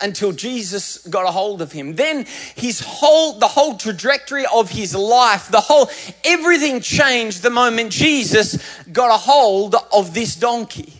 until 0.00 0.32
Jesus 0.32 0.98
got 1.06 1.26
a 1.26 1.30
hold 1.30 1.62
of 1.62 1.72
him. 1.72 1.94
Then 1.94 2.26
his 2.56 2.80
whole, 2.80 3.38
the 3.38 3.48
whole 3.48 3.76
trajectory 3.76 4.44
of 4.52 4.70
his 4.70 4.94
life, 4.94 5.48
the 5.48 5.60
whole, 5.60 5.88
everything 6.24 6.80
changed 6.80 7.42
the 7.42 7.50
moment 7.50 7.92
Jesus 7.92 8.58
got 8.92 9.10
a 9.10 9.18
hold 9.18 9.76
of 9.92 10.12
this 10.14 10.36
donkey. 10.36 10.92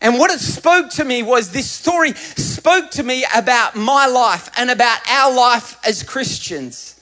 And 0.00 0.18
what 0.18 0.30
it 0.30 0.40
spoke 0.40 0.90
to 0.90 1.04
me 1.04 1.22
was 1.22 1.50
this 1.50 1.70
story 1.70 2.12
spoke 2.12 2.90
to 2.92 3.02
me 3.02 3.24
about 3.34 3.74
my 3.74 4.06
life 4.06 4.50
and 4.56 4.70
about 4.70 4.98
our 5.08 5.34
life 5.34 5.78
as 5.84 6.02
Christians. 6.02 6.92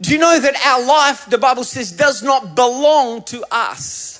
Do 0.00 0.10
you 0.12 0.18
know 0.18 0.38
that 0.38 0.56
our 0.66 0.84
life, 0.84 1.26
the 1.30 1.38
Bible 1.38 1.64
says, 1.64 1.92
does 1.92 2.22
not 2.22 2.56
belong 2.56 3.22
to 3.24 3.44
us? 3.50 4.12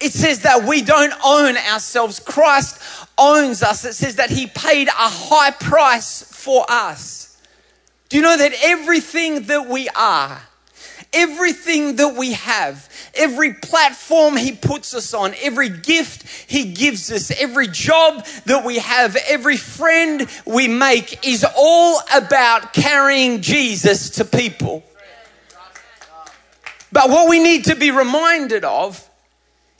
It 0.00 0.12
says 0.12 0.40
that 0.40 0.64
we 0.64 0.82
don't 0.82 1.12
own 1.24 1.56
ourselves. 1.56 2.18
Christ 2.18 2.80
owns 3.18 3.62
us. 3.62 3.84
It 3.84 3.94
says 3.94 4.16
that 4.16 4.30
He 4.30 4.46
paid 4.46 4.88
a 4.88 4.92
high 4.92 5.50
price 5.50 6.22
for 6.22 6.64
us. 6.68 7.36
Do 8.08 8.16
you 8.16 8.22
know 8.22 8.36
that 8.36 8.52
everything 8.62 9.44
that 9.44 9.68
we 9.68 9.88
are, 9.90 10.42
everything 11.12 11.96
that 11.96 12.14
we 12.14 12.32
have, 12.32 12.88
every 13.14 13.54
platform 13.54 14.36
He 14.36 14.52
puts 14.52 14.94
us 14.94 15.14
on, 15.14 15.34
every 15.40 15.68
gift 15.68 16.50
He 16.50 16.72
gives 16.72 17.10
us, 17.10 17.30
every 17.40 17.68
job 17.68 18.26
that 18.46 18.64
we 18.64 18.78
have, 18.78 19.16
every 19.28 19.56
friend 19.56 20.28
we 20.44 20.68
make 20.68 21.26
is 21.26 21.46
all 21.56 22.00
about 22.14 22.72
carrying 22.72 23.40
Jesus 23.40 24.10
to 24.10 24.24
people. 24.24 24.84
But 26.92 27.08
what 27.08 27.30
we 27.30 27.42
need 27.42 27.64
to 27.64 27.74
be 27.74 27.90
reminded 27.90 28.64
of 28.64 29.08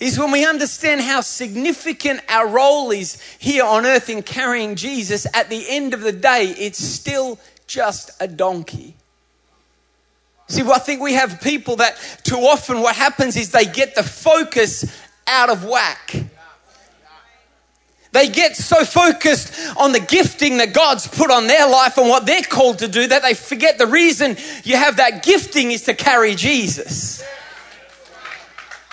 is 0.03 0.19
when 0.19 0.33
we 0.33 0.45
understand 0.45 1.01
how 1.01 1.21
significant 1.21 2.21
our 2.29 2.49
role 2.49 2.91
is 2.91 3.21
here 3.39 3.65
on 3.65 3.87
earth 3.87 4.11
in 4.11 4.21
carrying 4.21 4.75
Jesus, 4.75 5.27
at 5.33 5.49
the 5.49 5.65
end 5.69 5.95
of 5.95 6.01
the 6.01 6.11
day, 6.11 6.47
it's 6.59 6.83
still 6.83 7.39
just 7.69 8.11
a 8.19 8.27
donkey. 8.27 8.97
See, 10.49 10.63
well, 10.63 10.75
I 10.75 10.81
think 10.81 11.01
we 11.01 11.13
have 11.13 11.41
people 11.41 11.77
that 11.77 11.97
too 12.25 12.39
often 12.39 12.81
what 12.81 12.97
happens 12.97 13.37
is 13.37 13.53
they 13.53 13.65
get 13.65 13.95
the 13.95 14.03
focus 14.03 14.85
out 15.29 15.51
of 15.51 15.65
whack. 15.65 16.17
They 18.11 18.29
get 18.29 18.57
so 18.57 18.85
focused 18.85 19.55
on 19.77 19.93
the 19.93 20.01
gifting 20.01 20.59
that 20.59 20.75
God's 20.75 21.07
put 21.07 21.31
on 21.31 21.47
their 21.47 21.69
life 21.69 21.97
and 21.97 22.09
what 22.09 22.27
they're 22.27 22.43
called 22.43 22.81
to 22.81 22.89
do 22.89 23.07
that 23.07 23.23
they 23.23 23.35
forget 23.35 23.79
the 23.79 23.87
reason 23.87 24.37
you 24.65 24.77
have 24.77 24.97
that 24.97 25.23
gifting 25.23 25.71
is 25.71 25.83
to 25.83 25.95
carry 25.95 26.35
Jesus. 26.35 27.25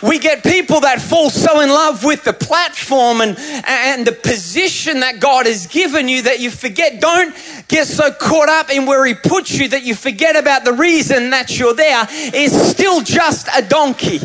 We 0.01 0.17
get 0.17 0.43
people 0.43 0.81
that 0.81 1.01
fall 1.01 1.29
so 1.29 1.59
in 1.59 1.69
love 1.69 2.05
with 2.05 2.23
the 2.23 2.31
platform 2.31 3.19
and, 3.19 3.37
and 3.37 4.07
the 4.07 4.13
position 4.13 5.01
that 5.01 5.19
God 5.19 5.45
has 5.45 5.67
given 5.67 6.07
you 6.07 6.21
that 6.21 6.39
you 6.39 6.49
forget. 6.51 7.01
Don't 7.01 7.35
get 7.67 7.85
so 7.85 8.11
caught 8.11 8.47
up 8.47 8.69
in 8.69 8.85
where 8.85 9.05
He 9.05 9.13
puts 9.13 9.51
you 9.57 9.67
that 9.69 9.83
you 9.83 9.95
forget 9.95 10.37
about 10.37 10.63
the 10.63 10.73
reason 10.73 11.31
that 11.31 11.57
you're 11.59 11.73
there. 11.73 12.05
It's 12.09 12.55
still 12.69 13.01
just 13.01 13.49
a 13.53 13.61
donkey. 13.61 14.21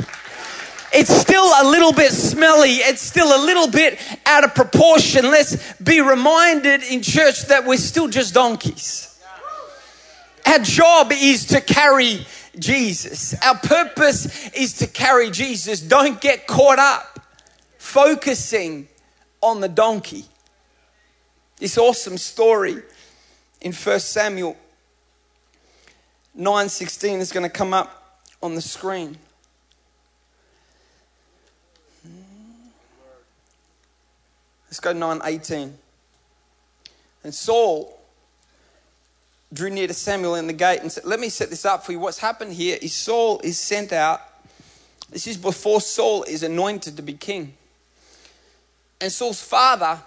It's 0.92 1.12
still 1.12 1.42
a 1.44 1.68
little 1.68 1.92
bit 1.92 2.12
smelly. 2.12 2.74
It's 2.74 3.02
still 3.02 3.26
a 3.26 3.42
little 3.44 3.68
bit 3.68 3.98
out 4.26 4.44
of 4.44 4.54
proportion. 4.54 5.24
Let's 5.24 5.72
be 5.82 6.00
reminded 6.00 6.84
in 6.84 7.02
church 7.02 7.46
that 7.46 7.66
we're 7.66 7.78
still 7.78 8.06
just 8.06 8.32
donkeys. 8.32 9.10
Our 10.46 10.60
job 10.60 11.10
is 11.10 11.46
to 11.46 11.60
carry 11.60 12.26
Jesus. 12.58 13.34
Our 13.42 13.56
purpose 13.56 14.48
is 14.50 14.74
to 14.78 14.86
carry 14.86 15.30
Jesus. 15.30 15.80
Don't 15.80 16.20
get 16.20 16.46
caught 16.46 16.78
up 16.78 17.20
focusing 17.78 18.88
on 19.40 19.60
the 19.60 19.68
donkey. 19.68 20.24
This 21.58 21.78
awesome 21.78 22.18
story 22.18 22.82
in 23.60 23.72
1 23.72 24.00
Samuel 24.00 24.56
9:16 26.36 27.20
is 27.20 27.32
going 27.32 27.44
to 27.44 27.50
come 27.50 27.72
up 27.72 28.20
on 28.42 28.54
the 28.54 28.62
screen. 28.62 29.16
Let's 34.66 34.80
go 34.80 34.92
9:18. 34.92 35.78
And 37.22 37.34
Saul 37.34 38.03
drew 39.54 39.70
near 39.70 39.86
to 39.86 39.94
Samuel 39.94 40.34
in 40.34 40.46
the 40.46 40.52
gate 40.52 40.80
and 40.80 40.90
said, 40.90 41.04
Let 41.04 41.20
me 41.20 41.28
set 41.28 41.48
this 41.48 41.64
up 41.64 41.86
for 41.86 41.92
you. 41.92 41.98
What's 41.98 42.18
happened 42.18 42.52
here 42.52 42.76
is 42.82 42.92
Saul 42.92 43.40
is 43.42 43.58
sent 43.58 43.92
out. 43.92 44.20
This 45.10 45.26
is 45.26 45.36
before 45.36 45.80
Saul 45.80 46.24
is 46.24 46.42
anointed 46.42 46.96
to 46.96 47.02
be 47.02 47.14
king. 47.14 47.54
And 49.00 49.12
Saul's 49.12 49.42
father 49.42 50.00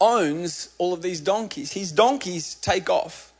owns 0.00 0.74
all 0.78 0.92
of 0.92 1.02
these 1.02 1.20
donkeys. 1.20 1.72
His 1.72 1.92
donkeys 1.92 2.54
take 2.56 2.90
off 2.90 3.32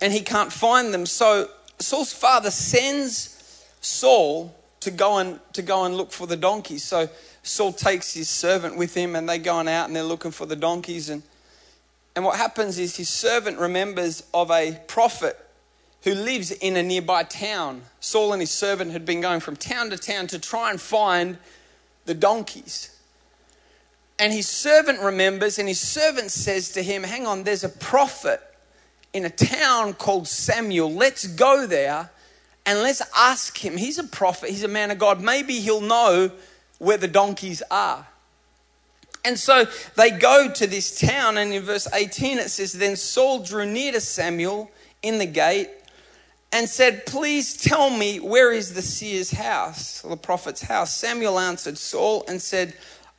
and 0.00 0.12
he 0.12 0.20
can't 0.20 0.52
find 0.52 0.94
them. 0.94 1.06
So 1.06 1.48
Saul's 1.78 2.12
father 2.12 2.50
sends 2.50 3.66
Saul 3.80 4.54
to 4.80 4.90
go 4.90 5.18
and 5.18 5.40
to 5.54 5.62
go 5.62 5.84
and 5.84 5.96
look 5.96 6.12
for 6.12 6.26
the 6.26 6.36
donkeys. 6.36 6.84
So 6.84 7.08
Saul 7.42 7.72
takes 7.72 8.14
his 8.14 8.28
servant 8.28 8.76
with 8.76 8.94
him 8.94 9.16
and 9.16 9.28
they're 9.28 9.38
going 9.38 9.68
out 9.68 9.86
and 9.86 9.96
they're 9.96 10.02
looking 10.02 10.30
for 10.30 10.46
the 10.46 10.56
donkeys 10.56 11.08
and 11.08 11.22
and 12.16 12.24
what 12.24 12.36
happens 12.36 12.78
is 12.78 12.96
his 12.96 13.08
servant 13.08 13.58
remembers 13.58 14.22
of 14.34 14.50
a 14.50 14.78
prophet 14.88 15.38
who 16.02 16.14
lives 16.14 16.50
in 16.50 16.76
a 16.76 16.82
nearby 16.82 17.22
town. 17.22 17.82
Saul 18.00 18.32
and 18.32 18.40
his 18.40 18.50
servant 18.50 18.90
had 18.92 19.04
been 19.04 19.20
going 19.20 19.40
from 19.40 19.56
town 19.56 19.90
to 19.90 19.98
town 19.98 20.26
to 20.28 20.38
try 20.38 20.70
and 20.70 20.80
find 20.80 21.38
the 22.06 22.14
donkeys. 22.14 22.96
And 24.18 24.32
his 24.32 24.48
servant 24.48 25.00
remembers, 25.00 25.58
and 25.58 25.68
his 25.68 25.80
servant 25.80 26.30
says 26.30 26.72
to 26.72 26.82
him, 26.82 27.04
Hang 27.04 27.26
on, 27.26 27.44
there's 27.44 27.64
a 27.64 27.68
prophet 27.68 28.40
in 29.12 29.24
a 29.24 29.30
town 29.30 29.94
called 29.94 30.28
Samuel. 30.28 30.92
Let's 30.92 31.26
go 31.26 31.66
there 31.66 32.10
and 32.66 32.80
let's 32.80 33.02
ask 33.16 33.64
him. 33.64 33.76
He's 33.76 33.98
a 33.98 34.04
prophet, 34.04 34.50
he's 34.50 34.64
a 34.64 34.68
man 34.68 34.90
of 34.90 34.98
God. 34.98 35.22
Maybe 35.22 35.60
he'll 35.60 35.80
know 35.80 36.32
where 36.78 36.98
the 36.98 37.08
donkeys 37.08 37.62
are. 37.70 38.06
And 39.24 39.38
so 39.38 39.66
they 39.96 40.10
go 40.10 40.50
to 40.50 40.66
this 40.66 40.98
town, 40.98 41.36
and 41.36 41.52
in 41.52 41.62
verse 41.62 41.86
18 41.92 42.38
it 42.38 42.50
says, 42.50 42.72
Then 42.72 42.96
Saul 42.96 43.40
drew 43.40 43.66
near 43.66 43.92
to 43.92 44.00
Samuel 44.00 44.70
in 45.02 45.18
the 45.18 45.26
gate 45.26 45.70
and 46.52 46.68
said, 46.68 47.06
Please 47.06 47.56
tell 47.56 47.90
me, 47.90 48.18
where 48.18 48.52
is 48.52 48.74
the 48.74 48.82
seer's 48.82 49.30
house, 49.30 50.02
the 50.02 50.16
prophet's 50.16 50.62
house? 50.62 50.96
Samuel 50.96 51.38
answered 51.38 51.78
Saul 51.78 52.24
and 52.28 52.40
said, 52.40 52.74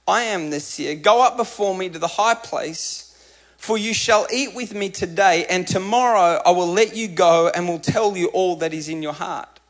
I 0.08 0.24
am 0.24 0.50
the 0.50 0.60
seer. 0.60 0.96
Go 0.96 1.24
up 1.24 1.38
before 1.38 1.76
me 1.76 1.90
to 1.90 2.00
the 2.00 2.08
high 2.08 2.36
place, 2.36 3.08
for 3.58 3.78
you 3.78 3.94
shall 3.94 4.28
eat 4.34 4.56
with 4.56 4.74
me 4.74 4.90
today, 4.90 5.46
and 5.50 5.68
tomorrow 5.68 6.42
I 6.46 6.52
will 6.52 6.68
let 6.68 6.96
you 6.96 7.08
go 7.08 7.50
and 7.54 7.68
will 7.68 7.80
tell 7.80 8.18
you 8.18 8.28
all 8.30 8.58
that 8.58 8.74
is 8.74 8.90
in 8.90 9.02
your 9.02 9.14
heart. 9.14 9.61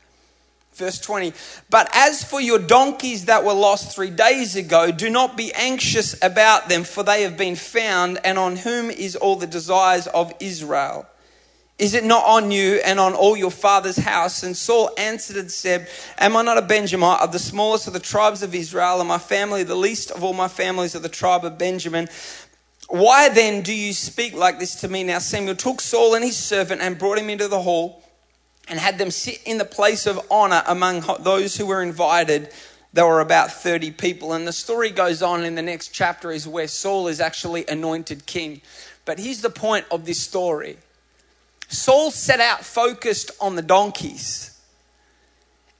Verse 0.74 0.98
20, 1.00 1.34
but 1.68 1.90
as 1.92 2.24
for 2.24 2.40
your 2.40 2.58
donkeys 2.58 3.26
that 3.26 3.44
were 3.44 3.52
lost 3.52 3.94
three 3.94 4.08
days 4.08 4.56
ago, 4.56 4.90
do 4.90 5.10
not 5.10 5.36
be 5.36 5.52
anxious 5.52 6.16
about 6.22 6.70
them, 6.70 6.82
for 6.84 7.02
they 7.02 7.22
have 7.22 7.36
been 7.36 7.56
found, 7.56 8.18
and 8.24 8.38
on 8.38 8.56
whom 8.56 8.90
is 8.90 9.14
all 9.14 9.36
the 9.36 9.46
desires 9.46 10.06
of 10.06 10.32
Israel. 10.40 11.06
Is 11.78 11.92
it 11.92 12.04
not 12.04 12.24
on 12.24 12.50
you 12.50 12.80
and 12.84 12.98
on 12.98 13.12
all 13.12 13.36
your 13.36 13.50
father's 13.50 13.96
house? 13.96 14.42
And 14.44 14.56
Saul 14.56 14.90
answered 14.96 15.36
and 15.36 15.50
said, 15.50 15.88
Am 16.16 16.36
I 16.36 16.42
not 16.42 16.56
a 16.56 16.62
Benjamite 16.62 17.20
of 17.20 17.32
the 17.32 17.38
smallest 17.38 17.86
of 17.86 17.92
the 17.92 18.00
tribes 18.00 18.42
of 18.42 18.54
Israel, 18.54 19.00
and 19.00 19.08
my 19.08 19.18
family 19.18 19.64
the 19.64 19.74
least 19.74 20.10
of 20.10 20.24
all 20.24 20.32
my 20.32 20.48
families 20.48 20.94
of 20.94 21.02
the 21.02 21.08
tribe 21.10 21.44
of 21.44 21.58
Benjamin? 21.58 22.08
Why 22.88 23.28
then 23.28 23.62
do 23.62 23.74
you 23.74 23.92
speak 23.92 24.32
like 24.34 24.58
this 24.58 24.76
to 24.76 24.88
me? 24.88 25.02
Now 25.04 25.18
Samuel 25.18 25.56
took 25.56 25.80
Saul 25.80 26.14
and 26.14 26.24
his 26.24 26.36
servant 26.36 26.80
and 26.80 26.98
brought 26.98 27.18
him 27.18 27.28
into 27.28 27.48
the 27.48 27.60
hall 27.60 28.01
and 28.68 28.78
had 28.78 28.98
them 28.98 29.10
sit 29.10 29.40
in 29.44 29.58
the 29.58 29.64
place 29.64 30.06
of 30.06 30.20
honor 30.30 30.62
among 30.66 31.04
those 31.20 31.56
who 31.56 31.66
were 31.66 31.82
invited. 31.82 32.50
There 32.92 33.06
were 33.06 33.20
about 33.20 33.52
30 33.52 33.92
people. 33.92 34.32
And 34.32 34.46
the 34.46 34.52
story 34.52 34.90
goes 34.90 35.22
on 35.22 35.44
in 35.44 35.54
the 35.54 35.62
next 35.62 35.88
chapter 35.88 36.30
is 36.30 36.46
where 36.46 36.68
Saul 36.68 37.08
is 37.08 37.20
actually 37.20 37.66
anointed 37.66 38.26
king. 38.26 38.60
But 39.04 39.18
here's 39.18 39.40
the 39.40 39.50
point 39.50 39.86
of 39.90 40.04
this 40.04 40.20
story 40.20 40.76
Saul 41.68 42.10
set 42.10 42.40
out 42.40 42.64
focused 42.64 43.30
on 43.40 43.56
the 43.56 43.62
donkeys. 43.62 44.48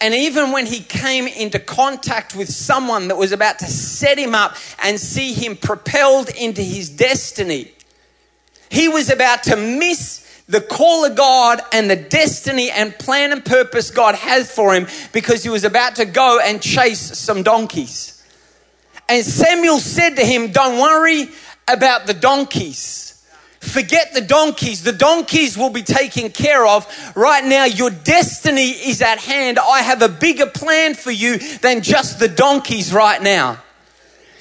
And 0.01 0.15
even 0.15 0.51
when 0.51 0.67
he 0.67 0.81
came 0.81 1.29
into 1.29 1.61
contact 1.61 2.35
with 2.35 2.49
someone 2.49 3.07
that 3.07 3.17
was 3.17 3.31
about 3.31 3.61
to 3.61 3.67
set 3.67 4.19
him 4.19 4.35
up 4.35 4.57
and 4.83 4.99
see 4.99 5.33
him 5.33 5.55
propelled 5.55 6.29
into 6.31 6.61
his 6.61 6.91
destiny, 6.91 7.71
he 8.69 8.89
was 8.89 9.11
about 9.11 9.45
to 9.45 9.57
miss 9.57 10.22
the 10.49 10.61
call 10.61 11.05
of 11.05 11.17
God 11.17 11.61
and 11.73 11.89
the 11.89 11.97
destiny 11.97 12.71
and 12.71 12.97
plan 12.99 13.33
and 13.33 13.45
purpose 13.45 13.91
God 13.91 14.15
has 14.15 14.53
for 14.53 14.75
him 14.75 14.87
because 15.13 15.43
he 15.43 15.49
was 15.49 15.65
about 15.65 15.97
to 15.97 16.05
go 16.05 16.41
and 16.43 16.61
chase 16.61 17.19
some 17.19 17.43
donkeys. 17.43 18.23
And 19.09 19.25
Samuel 19.25 19.79
said 19.79 20.17
to 20.17 20.25
him, 20.25 20.53
Don't 20.53 20.81
worry 20.81 21.29
about 21.69 22.07
the 22.07 22.15
donkeys. 22.15 23.09
Forget 23.61 24.13
the 24.13 24.21
donkeys. 24.21 24.83
The 24.83 24.93
donkeys 24.93 25.57
will 25.57 25.71
be 25.71 25.85
taken 25.85 26.31
care 26.31 26.67
of. 26.67 26.87
Right 27.15 27.45
now, 27.45 27.65
your 27.65 27.91
destiny 27.91 28.71
is 28.71 29.01
at 29.03 29.19
hand. 29.19 29.59
I 29.59 29.83
have 29.83 30.03
a 30.03 30.09
bigger 30.09 30.47
plan 30.47 30.95
for 30.95 31.13
you 31.13 31.39
than 31.39 31.83
just 31.83 32.19
the 32.19 32.29
donkeys 32.29 32.93
right 32.93 33.23
now. 33.23 33.59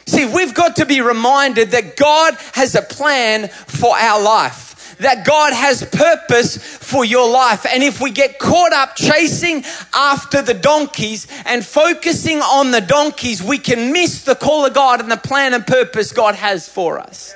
See, 0.07 0.25
we've 0.25 0.55
got 0.55 0.77
to 0.77 0.87
be 0.87 1.01
reminded 1.01 1.71
that 1.71 1.95
God 1.95 2.33
has 2.53 2.73
a 2.73 2.81
plan 2.81 3.47
for 3.47 3.95
our 3.95 4.21
life 4.21 4.70
that 5.01 5.25
God 5.25 5.51
has 5.53 5.83
purpose 5.83 6.57
for 6.57 7.03
your 7.03 7.29
life. 7.29 7.65
And 7.65 7.83
if 7.83 7.99
we 7.99 8.11
get 8.11 8.39
caught 8.39 8.71
up 8.71 8.95
chasing 8.95 9.63
after 9.93 10.41
the 10.41 10.53
donkeys 10.53 11.27
and 11.45 11.65
focusing 11.65 12.39
on 12.39 12.71
the 12.71 12.81
donkeys, 12.81 13.41
we 13.41 13.57
can 13.57 13.91
miss 13.91 14.23
the 14.23 14.35
call 14.35 14.65
of 14.65 14.73
God 14.73 14.99
and 15.01 15.11
the 15.11 15.17
plan 15.17 15.53
and 15.53 15.65
purpose 15.65 16.11
God 16.11 16.35
has 16.35 16.69
for 16.69 16.99
us. 16.99 17.33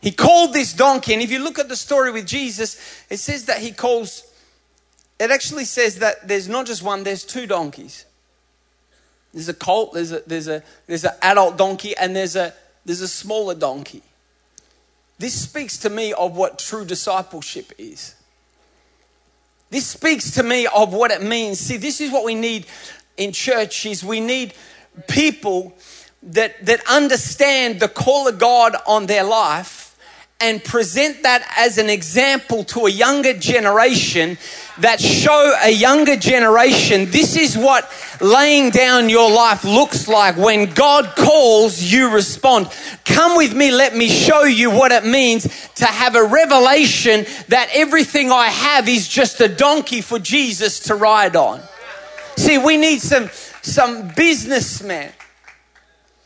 He 0.00 0.12
called 0.12 0.52
this 0.52 0.72
donkey, 0.72 1.12
and 1.12 1.22
if 1.22 1.30
you 1.30 1.40
look 1.40 1.58
at 1.58 1.68
the 1.68 1.76
story 1.76 2.12
with 2.12 2.26
Jesus, 2.26 3.04
it 3.10 3.18
says 3.18 3.46
that 3.46 3.58
he 3.58 3.72
calls, 3.72 4.22
it 5.18 5.30
actually 5.30 5.64
says 5.64 5.98
that 5.98 6.26
there's 6.26 6.48
not 6.48 6.66
just 6.66 6.82
one, 6.82 7.02
there's 7.02 7.24
two 7.24 7.46
donkeys. 7.46 8.04
There's 9.34 9.48
a 9.48 9.54
colt, 9.54 9.92
there's 9.92 10.12
a 10.12 10.22
there's 10.26 10.48
a 10.48 10.62
there's 10.86 11.04
an 11.04 11.12
adult 11.20 11.58
donkey, 11.58 11.96
and 11.96 12.16
there's 12.16 12.36
a 12.36 12.54
there's 12.84 13.02
a 13.02 13.08
smaller 13.08 13.54
donkey. 13.54 14.02
This 15.18 15.40
speaks 15.40 15.78
to 15.78 15.90
me 15.90 16.12
of 16.12 16.36
what 16.36 16.58
true 16.58 16.84
discipleship 16.84 17.72
is. 17.76 18.14
This 19.70 19.86
speaks 19.86 20.32
to 20.32 20.42
me 20.42 20.66
of 20.66 20.92
what 20.92 21.10
it 21.10 21.22
means. 21.22 21.58
See, 21.58 21.76
this 21.76 22.00
is 22.00 22.10
what 22.10 22.24
we 22.24 22.34
need 22.34 22.66
in 23.16 23.32
church 23.32 23.84
is 23.84 24.02
we 24.02 24.20
need 24.20 24.54
people 25.08 25.74
that, 26.22 26.64
that 26.64 26.80
understand 26.88 27.80
the 27.80 27.88
call 27.88 28.28
of 28.28 28.38
God 28.38 28.76
on 28.86 29.06
their 29.06 29.24
life 29.24 29.87
and 30.40 30.62
present 30.62 31.24
that 31.24 31.44
as 31.56 31.78
an 31.78 31.90
example 31.90 32.62
to 32.62 32.86
a 32.86 32.90
younger 32.90 33.32
generation 33.32 34.38
that 34.78 35.00
show 35.00 35.52
a 35.64 35.70
younger 35.70 36.14
generation 36.14 37.10
this 37.10 37.36
is 37.36 37.58
what 37.58 37.90
laying 38.20 38.70
down 38.70 39.08
your 39.08 39.32
life 39.32 39.64
looks 39.64 40.06
like. 40.06 40.36
When 40.36 40.72
God 40.74 41.16
calls 41.16 41.82
you 41.82 42.10
respond. 42.10 42.70
Come 43.04 43.36
with 43.36 43.52
me 43.52 43.72
let 43.72 43.96
me 43.96 44.08
show 44.08 44.44
you 44.44 44.70
what 44.70 44.92
it 44.92 45.04
means 45.04 45.42
to 45.74 45.86
have 45.86 46.14
a 46.14 46.22
revelation 46.22 47.26
that 47.48 47.68
everything 47.74 48.30
I 48.30 48.46
have 48.46 48.88
is 48.88 49.08
just 49.08 49.40
a 49.40 49.48
donkey 49.48 50.02
for 50.02 50.20
Jesus 50.20 50.78
to 50.80 50.94
ride 50.94 51.34
on. 51.34 51.60
See 52.36 52.58
we 52.58 52.76
need 52.76 53.00
some 53.00 53.28
some 53.62 54.06
businessmen 54.14 55.12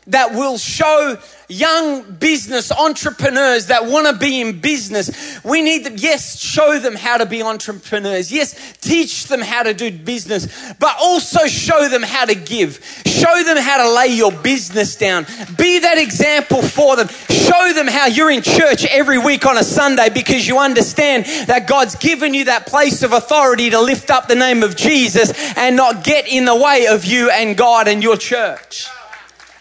that 0.07 0.33
will 0.33 0.59
show 0.59 1.17
young 1.53 2.13
business 2.13 2.71
entrepreneurs 2.71 3.67
that 3.67 3.85
want 3.85 4.07
to 4.07 4.13
be 4.13 4.41
in 4.41 4.59
business. 4.59 5.43
We 5.43 5.61
need 5.61 5.85
them, 5.85 5.95
yes, 5.97 6.39
show 6.39 6.79
them 6.79 6.95
how 6.95 7.17
to 7.17 7.25
be 7.25 7.41
entrepreneurs. 7.43 8.31
Yes, 8.31 8.55
teach 8.81 9.27
them 9.27 9.41
how 9.41 9.63
to 9.63 9.73
do 9.73 9.91
business, 9.91 10.73
but 10.79 10.95
also 10.99 11.45
show 11.47 11.87
them 11.87 12.03
how 12.03 12.25
to 12.25 12.35
give. 12.35 12.83
Show 13.05 13.43
them 13.43 13.57
how 13.57 13.77
to 13.83 13.93
lay 13.93 14.07
your 14.07 14.31
business 14.31 14.95
down. 14.95 15.25
Be 15.57 15.79
that 15.79 15.97
example 15.97 16.61
for 16.61 16.95
them. 16.95 17.07
Show 17.29 17.73
them 17.73 17.87
how 17.87 18.07
you're 18.07 18.31
in 18.31 18.41
church 18.41 18.85
every 18.85 19.17
week 19.17 19.45
on 19.45 19.57
a 19.57 19.63
Sunday 19.63 20.09
because 20.09 20.47
you 20.47 20.57
understand 20.57 21.25
that 21.47 21.67
God's 21.67 21.95
given 21.95 22.33
you 22.33 22.45
that 22.45 22.65
place 22.65 23.03
of 23.03 23.13
authority 23.13 23.69
to 23.69 23.79
lift 23.79 24.09
up 24.09 24.27
the 24.27 24.35
name 24.35 24.63
of 24.63 24.75
Jesus 24.75 25.31
and 25.55 25.75
not 25.75 26.03
get 26.03 26.27
in 26.27 26.45
the 26.45 26.55
way 26.55 26.87
of 26.87 27.05
you 27.05 27.29
and 27.29 27.55
God 27.55 27.87
and 27.87 28.01
your 28.01 28.17
church. 28.17 28.87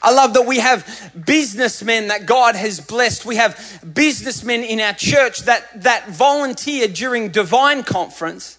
I 0.02 0.12
love 0.12 0.34
that 0.34 0.46
we 0.46 0.58
have 0.58 1.12
businessmen 1.24 2.08
that 2.08 2.26
God 2.26 2.56
has 2.56 2.80
blessed. 2.80 3.24
We 3.24 3.36
have 3.36 3.80
businessmen 3.94 4.64
in 4.64 4.80
our 4.80 4.92
church 4.92 5.42
that, 5.42 5.82
that 5.82 6.08
volunteer 6.08 6.88
during 6.88 7.30
divine 7.30 7.84
conference 7.84 8.58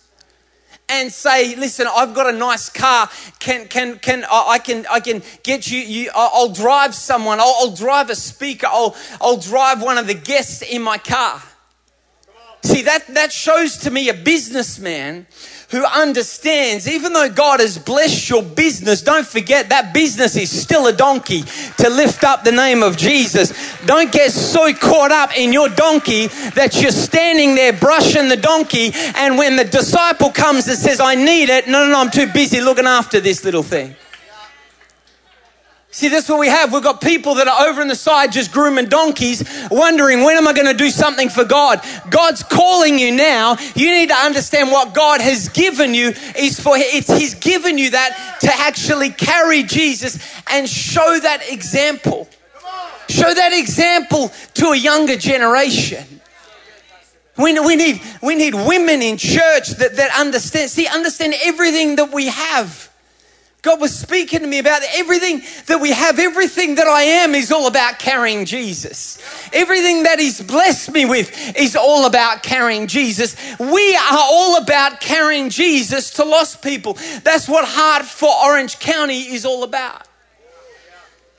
and 0.87 1.11
say, 1.11 1.55
listen, 1.55 1.87
I've 1.93 2.13
got 2.13 2.33
a 2.33 2.37
nice 2.37 2.69
car. 2.69 3.09
Can, 3.39 3.67
can, 3.67 3.99
can, 3.99 4.25
I 4.31 4.59
can, 4.59 4.85
I 4.89 4.99
can 4.99 5.21
get 5.43 5.69
you, 5.69 5.79
you 5.79 6.11
I'll 6.15 6.49
drive 6.49 6.95
someone. 6.95 7.39
I'll, 7.39 7.55
I'll 7.59 7.75
drive 7.75 8.09
a 8.09 8.15
speaker. 8.15 8.67
I'll, 8.69 8.95
I'll 9.19 9.37
drive 9.37 9.81
one 9.81 9.97
of 9.97 10.07
the 10.07 10.13
guests 10.13 10.61
in 10.61 10.81
my 10.81 10.97
car. 10.97 11.41
See, 12.63 12.83
that, 12.83 13.07
that 13.07 13.33
shows 13.33 13.77
to 13.79 13.91
me 13.91 14.07
a 14.07 14.13
businessman 14.13 15.27
who 15.73 15.83
understands, 15.85 16.87
even 16.87 17.13
though 17.13 17.29
God 17.29 17.59
has 17.59 17.79
blessed 17.79 18.29
your 18.29 18.43
business, 18.43 19.01
don't 19.01 19.25
forget 19.25 19.69
that 19.69 19.91
business 19.91 20.35
is 20.35 20.51
still 20.51 20.85
a 20.85 20.93
donkey 20.93 21.41
to 21.41 21.89
lift 21.89 22.23
up 22.23 22.43
the 22.43 22.51
name 22.51 22.83
of 22.83 22.95
Jesus. 22.95 23.51
Don't 23.87 24.11
get 24.11 24.31
so 24.31 24.71
caught 24.71 25.11
up 25.11 25.35
in 25.35 25.51
your 25.51 25.69
donkey 25.69 26.27
that 26.53 26.79
you're 26.79 26.91
standing 26.91 27.55
there 27.55 27.73
brushing 27.73 28.29
the 28.29 28.37
donkey, 28.37 28.91
and 29.15 29.35
when 29.35 29.55
the 29.55 29.63
disciple 29.63 30.29
comes 30.29 30.67
and 30.67 30.77
says, 30.77 30.99
I 30.99 31.15
need 31.15 31.49
it, 31.49 31.65
no, 31.65 31.83
no, 31.85 31.91
no, 31.91 32.01
I'm 32.01 32.11
too 32.11 32.27
busy 32.27 32.61
looking 32.61 32.85
after 32.85 33.19
this 33.19 33.43
little 33.43 33.63
thing. 33.63 33.95
See, 35.93 36.09
that's 36.09 36.27
what 36.27 36.39
we 36.39 36.47
have. 36.47 36.73
We've 36.73 36.81
got 36.81 37.01
people 37.01 37.35
that 37.35 37.47
are 37.47 37.67
over 37.67 37.79
in 37.79 37.87
the 37.87 37.95
side 37.95 38.31
just 38.31 38.51
grooming 38.51 38.87
donkeys, 38.87 39.43
wondering, 39.69 40.23
when 40.23 40.35
am 40.37 40.47
I 40.47 40.53
going 40.53 40.65
to 40.65 40.73
do 40.73 40.89
something 40.89 41.29
for 41.29 41.45
God? 41.45 41.85
God's 42.09 42.41
calling 42.41 42.97
you 42.97 43.11
now. 43.11 43.57
You 43.75 43.91
need 43.91 44.09
to 44.09 44.15
understand 44.15 44.71
what 44.71 44.95
God 44.95 45.21
has 45.21 45.49
given 45.49 45.93
you 45.93 46.07
is 46.35 46.59
for, 46.59 46.73
it's 46.75 47.15
He's 47.15 47.35
given 47.35 47.77
you 47.77 47.91
that 47.91 48.39
to 48.41 48.51
actually 48.51 49.11
carry 49.11 49.61
Jesus 49.61 50.17
and 50.49 50.67
show 50.67 51.19
that 51.21 51.43
example. 51.51 52.27
Show 53.07 53.31
that 53.31 53.53
example 53.53 54.31
to 54.55 54.69
a 54.69 54.75
younger 54.75 55.15
generation. 55.15 56.03
We, 57.37 57.59
we, 57.59 57.75
need, 57.75 58.01
we 58.19 58.33
need 58.33 58.55
women 58.55 59.03
in 59.03 59.17
church 59.17 59.69
that, 59.77 59.97
that 59.97 60.19
understand, 60.19 60.71
see, 60.71 60.87
understand 60.87 61.35
everything 61.43 61.97
that 61.97 62.11
we 62.11 62.29
have. 62.29 62.91
God 63.63 63.79
was 63.79 63.97
speaking 63.97 64.41
to 64.41 64.47
me 64.47 64.59
about 64.59 64.81
everything 64.93 65.41
that 65.67 65.79
we 65.79 65.91
have, 65.91 66.19
everything 66.19 66.75
that 66.75 66.85
I 66.87 67.03
am 67.03 67.33
is 67.33 67.49
all 67.49 67.67
about 67.67 67.97
carrying 67.97 68.43
Jesus. 68.43 69.17
Everything 69.53 70.03
that 70.03 70.19
He's 70.19 70.41
blessed 70.41 70.91
me 70.91 71.05
with 71.05 71.55
is 71.57 71.77
all 71.77 72.05
about 72.05 72.43
carrying 72.43 72.87
Jesus. 72.87 73.37
We 73.57 73.95
are 73.95 74.19
all 74.19 74.61
about 74.61 74.99
carrying 74.99 75.49
Jesus 75.49 76.11
to 76.11 76.25
lost 76.25 76.61
people. 76.61 76.97
That's 77.23 77.47
what 77.47 77.63
Heart 77.65 78.03
for 78.03 78.29
Orange 78.43 78.79
County 78.79 79.33
is 79.33 79.45
all 79.45 79.63
about. 79.63 80.09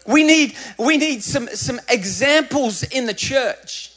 We 0.07 0.25
need, 0.25 0.55
we 0.79 0.97
need 0.97 1.23
some, 1.23 1.49
some 1.49 1.79
examples 1.91 2.85
in 2.85 3.05
the 3.05 3.15
church. 3.15 3.94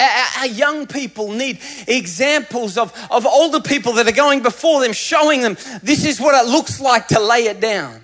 Our, 0.00 0.46
young 0.46 0.86
people 0.86 1.32
need 1.32 1.60
examples 1.86 2.78
of, 2.78 2.92
of 3.10 3.26
older 3.26 3.60
people 3.60 3.92
that 3.94 4.08
are 4.08 4.12
going 4.12 4.42
before 4.42 4.80
them, 4.80 4.92
showing 4.92 5.42
them 5.42 5.56
this 5.82 6.04
is 6.04 6.20
what 6.20 6.34
it 6.34 6.48
looks 6.48 6.80
like 6.80 7.08
to 7.08 7.20
lay 7.20 7.44
it 7.46 7.60
down. 7.60 8.00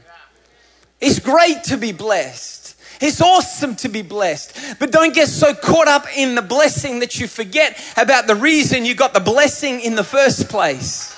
It's 1.00 1.18
great 1.18 1.64
to 1.64 1.76
be 1.76 1.92
blessed. 1.92 2.74
It's 3.00 3.20
awesome 3.20 3.76
to 3.76 3.88
be 3.88 4.02
blessed. 4.02 4.78
But 4.78 4.90
don't 4.90 5.14
get 5.14 5.28
so 5.28 5.54
caught 5.54 5.88
up 5.88 6.06
in 6.16 6.34
the 6.34 6.42
blessing 6.42 7.00
that 7.00 7.18
you 7.20 7.26
forget 7.26 7.82
about 7.96 8.26
the 8.26 8.34
reason 8.34 8.84
you 8.84 8.94
got 8.94 9.12
the 9.12 9.20
blessing 9.20 9.80
in 9.80 9.94
the 9.94 10.04
first 10.04 10.48
place. 10.48 11.15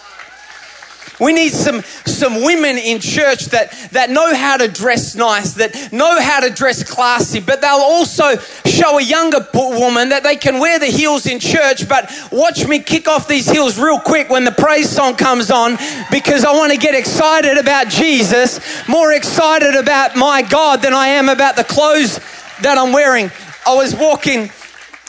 We 1.21 1.33
need 1.33 1.53
some, 1.53 1.83
some 2.07 2.43
women 2.45 2.79
in 2.79 3.01
church 3.01 3.47
that, 3.47 3.73
that 3.93 4.11
know 4.11 4.35
how 4.35 4.57
to 4.57 4.69
dress 4.69 5.15
nice, 5.15 5.55
that 5.55 5.93
know 5.93 6.21
how 6.21 6.41
to 6.41 6.51
dress 6.51 6.89
classy, 6.89 7.41
but 7.41 7.61
they'll 7.61 7.71
also 7.71 8.37
show 8.67 8.99
a 8.99 9.03
younger 9.03 9.47
woman 9.53 10.11
that 10.11 10.23
they 10.23 10.37
can 10.37 10.61
wear 10.61 10.79
the 10.79 10.87
heels 10.87 11.27
in 11.27 11.41
church, 11.41 11.89
but 11.89 12.11
watch 12.31 12.67
me 12.67 12.79
kick 12.79 13.09
off 13.09 13.27
these 13.27 13.51
heels 13.51 13.79
real 13.79 13.99
quick 13.99 14.31
when 14.31 14.45
the 14.45 14.53
praise 14.53 14.89
song 14.89 15.17
comes 15.17 15.51
on 15.51 15.77
because 16.11 16.45
I 16.45 16.53
want 16.53 16.73
to 16.73 16.79
get 16.79 16.95
excited 16.95 17.59
about 17.59 17.89
Jesus, 17.89 18.61
more 18.89 19.13
excited 19.13 19.75
about 19.75 20.17
my 20.17 20.43
God 20.43 20.83
than 20.83 20.95
I 20.95 21.09
am 21.09 21.29
about 21.29 21.57
the 21.57 21.65
clothes 21.65 22.19
that 22.63 22.79
I'm 22.79 22.93
wearing. 22.93 23.31
I 23.67 23.75
was 23.75 23.95
walking 23.95 24.51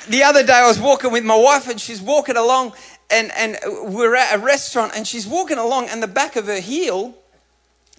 the 0.10 0.24
other 0.24 0.44
day, 0.44 0.54
I 0.54 0.68
was 0.68 0.80
walking 0.80 1.12
with 1.12 1.24
my 1.24 1.36
wife 1.36 1.70
and 1.70 1.80
she's 1.80 2.02
walking 2.02 2.36
along 2.36 2.74
and, 3.12 3.32
and 3.36 3.58
we're 3.94 4.16
at 4.16 4.36
a 4.36 4.38
restaurant 4.38 4.94
and 4.96 5.08
she's 5.08 5.26
walking 5.26 5.58
along 5.58 5.90
and 5.90 6.02
the 6.02 6.08
back 6.08 6.36
of 6.36 6.46
her 6.46 6.60
heel, 6.60 7.16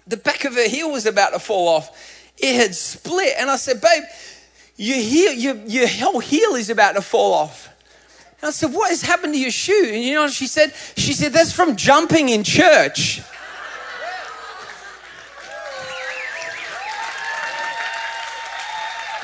the 0.07 0.17
back 0.17 0.45
of 0.45 0.55
her 0.55 0.67
heel 0.67 0.91
was 0.91 1.05
about 1.05 1.33
to 1.33 1.39
fall 1.39 1.67
off. 1.67 2.31
It 2.37 2.55
had 2.55 2.73
split. 2.75 3.33
And 3.37 3.49
I 3.49 3.57
said, 3.57 3.81
babe, 3.81 4.03
your 4.75 4.97
heel, 4.97 5.33
your, 5.33 5.55
your 5.67 5.87
whole 5.87 6.19
heel 6.19 6.55
is 6.55 6.69
about 6.69 6.93
to 6.93 7.01
fall 7.01 7.33
off. 7.33 7.69
And 8.41 8.47
I 8.47 8.51
said, 8.51 8.73
what 8.73 8.89
has 8.89 9.03
happened 9.03 9.33
to 9.33 9.39
your 9.39 9.51
shoe? 9.51 9.91
And 9.93 10.03
you 10.03 10.15
know 10.15 10.27
she 10.27 10.47
said? 10.47 10.73
She 10.97 11.13
said, 11.13 11.33
that's 11.33 11.51
from 11.51 11.75
jumping 11.75 12.29
in 12.29 12.43
church. 12.43 13.21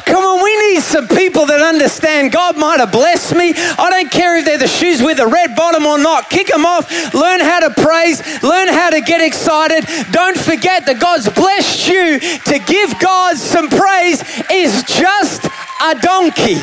Come 0.06 0.23
on, 0.23 0.37
we 0.48 0.72
need 0.72 0.82
some 0.82 1.10
people 1.10 1.46
that 1.48 1.60
understand 1.60 2.32
God 2.32 2.58
might 2.58 2.80
have 2.80 2.94
blessed 2.94 3.36
me. 3.36 3.52
I 3.54 3.90
don't 3.90 4.10
care 4.10 4.38
if 4.38 4.46
they're 4.46 4.58
the 4.58 4.68
shoes 4.68 5.04
with 5.04 5.20
a 5.20 5.28
red 5.28 5.58
bottom 5.58 5.86
or 5.86 5.98
not. 5.98 6.30
Kick 6.30 6.48
them 6.48 6.66
off. 6.66 6.88
Learn 7.14 7.42
how 7.42 7.60
to 7.68 7.72
praise. 7.82 8.22
Learn 8.42 8.70
how 8.70 8.90
to 8.92 9.02
get 9.02 9.20
excited. 9.20 9.84
Don't 10.12 10.38
forget 10.38 10.86
that 10.86 11.02
God's 11.02 11.28
blessed 11.28 11.90
you 11.90 12.20
to 12.20 12.60
give 12.60 12.98
God 13.00 13.36
some 13.36 13.68
praise 13.68 14.24
is 14.50 14.84
just 14.84 15.44
a 15.84 16.00
donkey. 16.00 16.62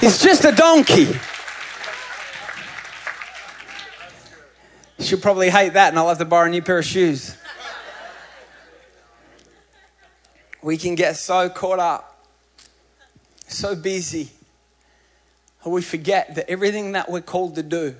It's 0.00 0.22
just 0.22 0.44
a 0.44 0.52
donkey. 0.52 1.08
She'll 5.00 5.18
probably 5.18 5.50
hate 5.50 5.72
that 5.72 5.88
and 5.88 5.98
I'll 5.98 6.08
have 6.08 6.18
to 6.18 6.24
borrow 6.24 6.46
a 6.46 6.50
new 6.50 6.62
pair 6.62 6.78
of 6.78 6.84
shoes. 6.84 7.36
we 10.62 10.76
can 10.76 10.94
get 10.94 11.16
so 11.16 11.48
caught 11.48 11.78
up, 11.78 12.09
so 13.54 13.74
busy, 13.74 14.30
we 15.64 15.82
forget 15.82 16.34
that 16.34 16.50
everything 16.50 16.92
that 16.92 17.10
we're 17.10 17.20
called 17.20 17.56
to 17.56 17.62
do 17.62 17.94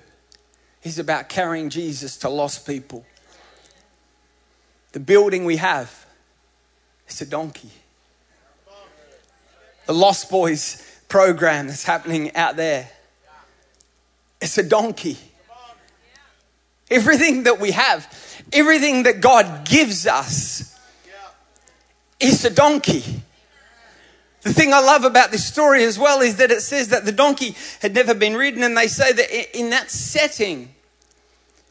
is 0.82 0.98
about 0.98 1.28
carrying 1.28 1.68
Jesus 1.68 2.16
to 2.18 2.28
lost 2.28 2.66
people. 2.66 3.04
The 4.92 5.00
building 5.00 5.44
we 5.44 5.56
have, 5.56 6.06
it's 7.06 7.20
a 7.20 7.26
donkey. 7.26 7.70
The 9.86 9.92
Lost 9.92 10.30
Boys 10.30 11.00
program 11.08 11.66
that's 11.66 11.84
happening 11.84 12.34
out 12.34 12.56
there, 12.56 12.88
it's 14.40 14.56
a 14.56 14.62
donkey. 14.62 15.18
Everything 16.90 17.44
that 17.44 17.60
we 17.60 17.72
have, 17.72 18.06
everything 18.52 19.04
that 19.04 19.20
God 19.20 19.66
gives 19.68 20.06
us, 20.06 20.78
is 22.18 22.44
a 22.44 22.50
donkey. 22.50 23.22
The 24.42 24.54
thing 24.54 24.72
I 24.72 24.80
love 24.80 25.04
about 25.04 25.30
this 25.30 25.44
story 25.44 25.84
as 25.84 25.98
well 25.98 26.20
is 26.20 26.36
that 26.36 26.50
it 26.50 26.62
says 26.62 26.88
that 26.88 27.04
the 27.04 27.12
donkey 27.12 27.54
had 27.82 27.94
never 27.94 28.14
been 28.14 28.34
ridden, 28.34 28.62
and 28.62 28.76
they 28.76 28.86
say 28.86 29.12
that 29.12 29.58
in 29.58 29.70
that 29.70 29.90
setting, 29.90 30.74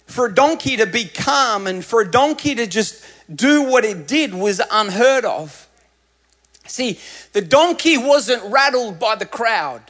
for 0.06 0.26
a 0.26 0.34
donkey 0.34 0.78
to 0.78 0.86
be 0.86 1.06
calm 1.06 1.68
and 1.68 1.84
for 1.84 2.02
a 2.02 2.10
donkey 2.10 2.56
to 2.56 2.68
just 2.68 3.04
do 3.34 3.64
what 3.64 3.86
it 3.86 4.08
did 4.08 4.34
was 4.34 4.62
unheard 4.72 5.26
of. 5.26 5.68
See, 6.66 7.00
the 7.34 7.42
donkey 7.42 7.98
wasn't 7.98 8.44
rattled 8.52 9.00
by 9.00 9.16
the 9.16 9.26
crowd. 9.26 9.82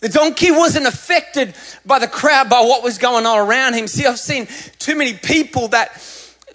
The 0.00 0.08
donkey 0.08 0.52
wasn't 0.52 0.86
affected 0.86 1.54
by 1.84 1.98
the 1.98 2.06
crowd, 2.06 2.48
by 2.48 2.60
what 2.60 2.84
was 2.84 2.98
going 2.98 3.26
on 3.26 3.38
around 3.38 3.74
him. 3.74 3.88
See, 3.88 4.06
I've 4.06 4.18
seen 4.18 4.46
too 4.78 4.96
many 4.96 5.14
people 5.14 5.68
that 5.68 6.00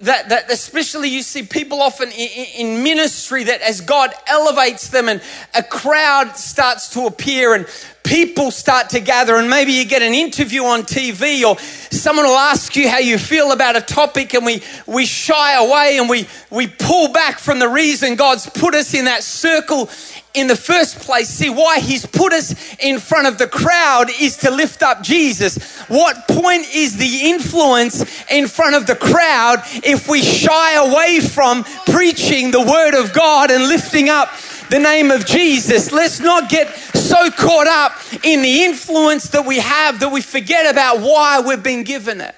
that, 0.03 0.29
that 0.29 0.51
especially 0.51 1.09
you 1.09 1.21
see 1.21 1.43
people 1.43 1.81
often 1.81 2.09
in, 2.11 2.45
in, 2.55 2.83
ministry 2.83 3.45
that 3.45 3.61
as 3.61 3.81
God 3.81 4.13
elevates 4.27 4.89
them 4.89 5.07
and 5.09 5.21
a 5.55 5.63
crowd 5.63 6.37
starts 6.37 6.89
to 6.89 7.05
appear 7.05 7.55
and 7.55 7.65
people 8.03 8.51
start 8.51 8.89
to 8.89 8.99
gather 8.99 9.35
and 9.35 9.49
maybe 9.49 9.71
you 9.71 9.85
get 9.85 10.01
an 10.01 10.13
interview 10.13 10.63
on 10.63 10.81
TV 10.81 11.43
or 11.43 11.57
someone 11.59 12.25
will 12.25 12.37
ask 12.37 12.75
you 12.75 12.89
how 12.89 12.99
you 12.99 13.17
feel 13.17 13.51
about 13.51 13.75
a 13.75 13.81
topic 13.81 14.33
and 14.33 14.45
we, 14.45 14.61
we 14.85 15.05
shy 15.05 15.53
away 15.53 15.97
and 15.97 16.09
we, 16.09 16.27
we 16.49 16.67
pull 16.67 17.11
back 17.11 17.39
from 17.39 17.59
the 17.59 17.69
reason 17.69 18.15
God's 18.15 18.49
put 18.49 18.75
us 18.75 18.93
in 18.93 19.05
that 19.05 19.23
circle 19.23 19.89
in 20.33 20.47
the 20.47 20.55
first 20.55 20.99
place. 20.99 21.29
See, 21.29 21.49
why 21.49 21.79
He's 21.79 22.05
put 22.05 22.33
us 22.33 22.75
in 22.77 22.99
front 22.99 23.27
of 23.27 23.37
the 23.37 23.47
crowd 23.47 24.09
is 24.19 24.37
to 24.37 24.51
lift 24.51 24.81
up 24.81 25.03
Jesus. 25.03 25.79
What 25.87 26.27
point 26.27 26.65
is 26.73 26.97
the 26.97 27.29
influence 27.29 28.03
in 28.31 28.47
front 28.47 28.75
of 28.75 28.87
the 28.87 28.95
crowd 28.95 29.61
if 29.83 30.07
we 30.07 30.21
shy 30.21 30.73
away 30.73 31.19
from 31.19 31.63
preaching 31.85 32.51
the 32.51 32.61
Word 32.61 32.95
of 32.95 33.13
God 33.13 33.51
and 33.51 33.63
lifting 33.67 34.09
up 34.09 34.29
the 34.69 34.79
name 34.79 35.11
of 35.11 35.25
Jesus? 35.25 35.91
Let's 35.91 36.19
not 36.19 36.49
get 36.49 36.67
so 37.13 37.29
caught 37.31 37.67
up 37.67 37.91
in 38.23 38.41
the 38.41 38.63
influence 38.63 39.29
that 39.29 39.45
we 39.45 39.59
have 39.59 39.99
that 39.99 40.11
we 40.11 40.21
forget 40.21 40.71
about 40.71 40.99
why 40.99 41.41
we've 41.41 41.61
been 41.61 41.83
given 41.83 42.19
it. 42.21 42.33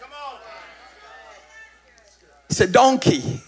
It's 2.49 2.59
a 2.59 2.67
donkey. 2.67 3.41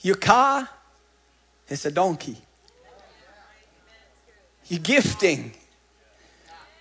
Your 0.00 0.16
car, 0.16 0.68
it's 1.68 1.84
a 1.84 1.90
donkey. 1.90 2.36
You're 4.68 4.80
gifting. 4.80 5.52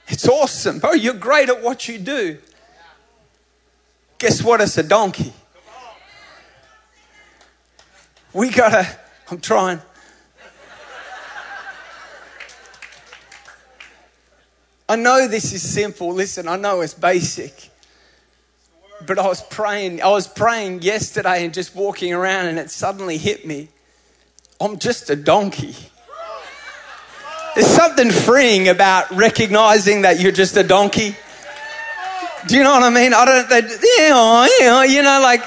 It's 0.07 0.27
awesome. 0.27 0.79
Bro, 0.79 0.93
you're 0.93 1.13
great 1.15 1.49
at 1.49 1.61
what 1.61 1.87
you 1.89 1.97
do. 1.97 2.37
Guess 4.17 4.43
what? 4.43 4.61
It's 4.61 4.77
a 4.77 4.83
donkey. 4.83 5.33
We 8.31 8.49
gotta, 8.49 8.87
I'm 9.29 9.39
trying. 9.39 9.81
I 14.89 14.95
know 14.95 15.27
this 15.27 15.53
is 15.53 15.61
simple. 15.61 16.11
Listen, 16.11 16.47
I 16.47 16.55
know 16.55 16.81
it's 16.81 16.95
basic. 16.95 17.69
But 19.05 19.19
I 19.19 19.27
was 19.27 19.43
praying, 19.43 20.01
I 20.01 20.09
was 20.09 20.27
praying 20.27 20.81
yesterday 20.81 21.45
and 21.45 21.53
just 21.53 21.75
walking 21.75 22.11
around 22.11 22.47
and 22.47 22.57
it 22.57 22.71
suddenly 22.71 23.17
hit 23.17 23.45
me. 23.45 23.69
I'm 24.59 24.79
just 24.79 25.11
a 25.11 25.15
donkey. 25.15 25.75
There's 27.55 27.67
something 27.67 28.09
freeing 28.09 28.67
about 28.67 29.11
recognizing 29.11 30.01
that 30.01 30.19
you're 30.19 30.31
just 30.31 30.57
a 30.57 30.63
donkey. 30.63 31.15
Do 32.47 32.55
you 32.57 32.63
know 32.63 32.71
what 32.71 32.83
I 32.83 32.89
mean? 32.89 33.13
I 33.13 33.25
don't, 33.25 33.49
yeah, 34.59 34.83
you 34.85 35.03
know, 35.03 35.19
like, 35.21 35.43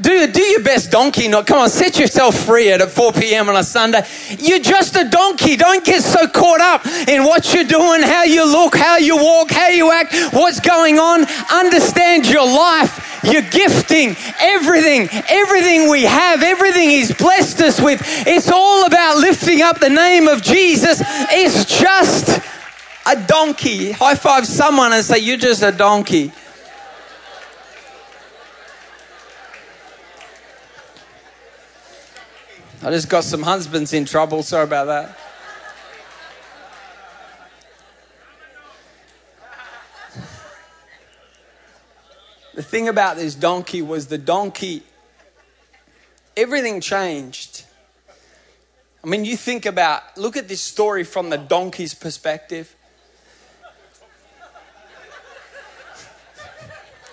do, 0.00 0.26
do 0.26 0.42
your 0.42 0.62
best 0.62 0.90
donkey. 0.90 1.28
Not, 1.28 1.46
come 1.46 1.58
on, 1.58 1.68
set 1.70 1.98
yourself 1.98 2.36
free 2.36 2.70
at 2.70 2.88
4 2.90 3.12
p.m. 3.12 3.48
on 3.48 3.56
a 3.56 3.62
Sunday. 3.62 4.02
You're 4.38 4.58
just 4.58 4.96
a 4.96 5.08
donkey. 5.08 5.56
Don't 5.56 5.84
get 5.84 6.02
so 6.02 6.26
caught 6.26 6.60
up 6.60 6.86
in 7.08 7.22
what 7.22 7.54
you're 7.54 7.64
doing, 7.64 8.02
how 8.02 8.24
you 8.24 8.44
look, 8.44 8.76
how 8.76 8.96
you 8.96 9.16
walk, 9.16 9.50
how 9.50 9.68
you 9.68 9.92
act, 9.92 10.14
what's 10.32 10.60
going 10.60 10.98
on. 10.98 11.24
Understand 11.52 12.28
your 12.28 12.46
life, 12.46 13.22
your 13.24 13.42
gifting, 13.42 14.16
everything, 14.40 15.08
everything 15.28 15.90
we 15.90 16.02
have, 16.02 16.42
everything 16.42 16.90
He's 16.90 17.14
blessed 17.14 17.60
us 17.60 17.80
with. 17.80 18.00
It's 18.26 18.50
all 18.50 18.86
about 18.86 19.18
lifting 19.18 19.62
up 19.62 19.78
the 19.78 19.90
name 19.90 20.28
of 20.28 20.42
Jesus. 20.42 21.02
It's 21.30 21.64
just 21.64 22.40
a 23.06 23.26
donkey. 23.26 23.92
High 23.92 24.14
five 24.14 24.46
someone 24.46 24.92
and 24.92 25.04
say, 25.04 25.18
You're 25.18 25.36
just 25.36 25.62
a 25.62 25.72
donkey. 25.72 26.32
I 32.84 32.90
just 32.90 33.08
got 33.08 33.24
some 33.24 33.42
husbands 33.42 33.94
in 33.94 34.04
trouble. 34.04 34.42
Sorry 34.42 34.64
about 34.64 34.84
that. 34.88 35.18
The 42.52 42.62
thing 42.62 42.88
about 42.88 43.16
this 43.16 43.34
donkey 43.34 43.80
was 43.80 44.08
the 44.08 44.18
donkey, 44.18 44.82
everything 46.36 46.82
changed. 46.82 47.64
I 49.02 49.06
mean, 49.06 49.24
you 49.24 49.38
think 49.38 49.64
about, 49.64 50.02
look 50.18 50.36
at 50.36 50.48
this 50.48 50.60
story 50.60 51.04
from 51.04 51.30
the 51.30 51.38
donkey's 51.38 51.94
perspective. 51.94 52.76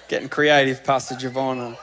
Getting 0.10 0.28
creative, 0.28 0.84
Pastor 0.84 1.16
Giovanna. 1.16 1.78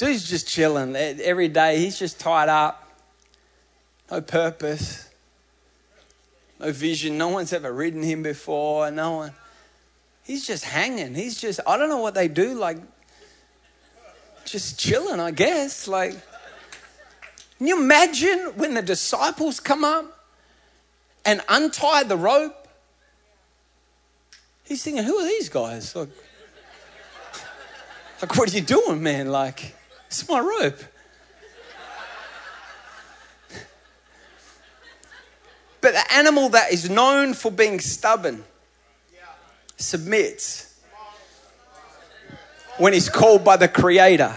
Dude's 0.00 0.30
just 0.30 0.48
chilling 0.48 0.96
every 0.96 1.48
day. 1.48 1.76
He's 1.76 1.98
just 1.98 2.18
tied 2.18 2.48
up. 2.48 2.90
No 4.10 4.22
purpose. 4.22 5.10
No 6.58 6.72
vision. 6.72 7.18
No 7.18 7.28
one's 7.28 7.52
ever 7.52 7.70
ridden 7.70 8.02
him 8.02 8.22
before. 8.22 8.90
No 8.90 9.16
one. 9.16 9.32
He's 10.24 10.46
just 10.46 10.64
hanging. 10.64 11.14
He's 11.14 11.38
just, 11.38 11.60
I 11.66 11.76
don't 11.76 11.90
know 11.90 11.98
what 11.98 12.14
they 12.14 12.28
do, 12.28 12.54
like, 12.54 12.78
just 14.46 14.80
chilling, 14.80 15.20
I 15.20 15.32
guess. 15.32 15.86
Like, 15.86 16.12
can 17.58 17.66
you 17.66 17.78
imagine 17.78 18.52
when 18.56 18.72
the 18.72 18.80
disciples 18.80 19.60
come 19.60 19.84
up 19.84 20.30
and 21.26 21.42
untie 21.46 22.04
the 22.04 22.16
rope? 22.16 22.68
He's 24.64 24.82
thinking, 24.82 25.04
who 25.04 25.18
are 25.18 25.24
these 25.24 25.50
guys? 25.50 25.94
Like, 25.94 26.08
like 28.22 28.38
what 28.38 28.50
are 28.50 28.56
you 28.56 28.62
doing, 28.62 29.02
man? 29.02 29.30
Like, 29.30 29.74
it's 30.10 30.28
my 30.28 30.40
rope. 30.40 30.76
But 35.80 35.92
the 35.92 36.12
animal 36.12 36.48
that 36.48 36.72
is 36.72 36.90
known 36.90 37.32
for 37.32 37.52
being 37.52 37.78
stubborn 37.78 38.42
submits 39.76 40.74
when 42.78 42.92
he's 42.92 43.08
called 43.08 43.44
by 43.44 43.56
the 43.56 43.68
Creator. 43.68 44.34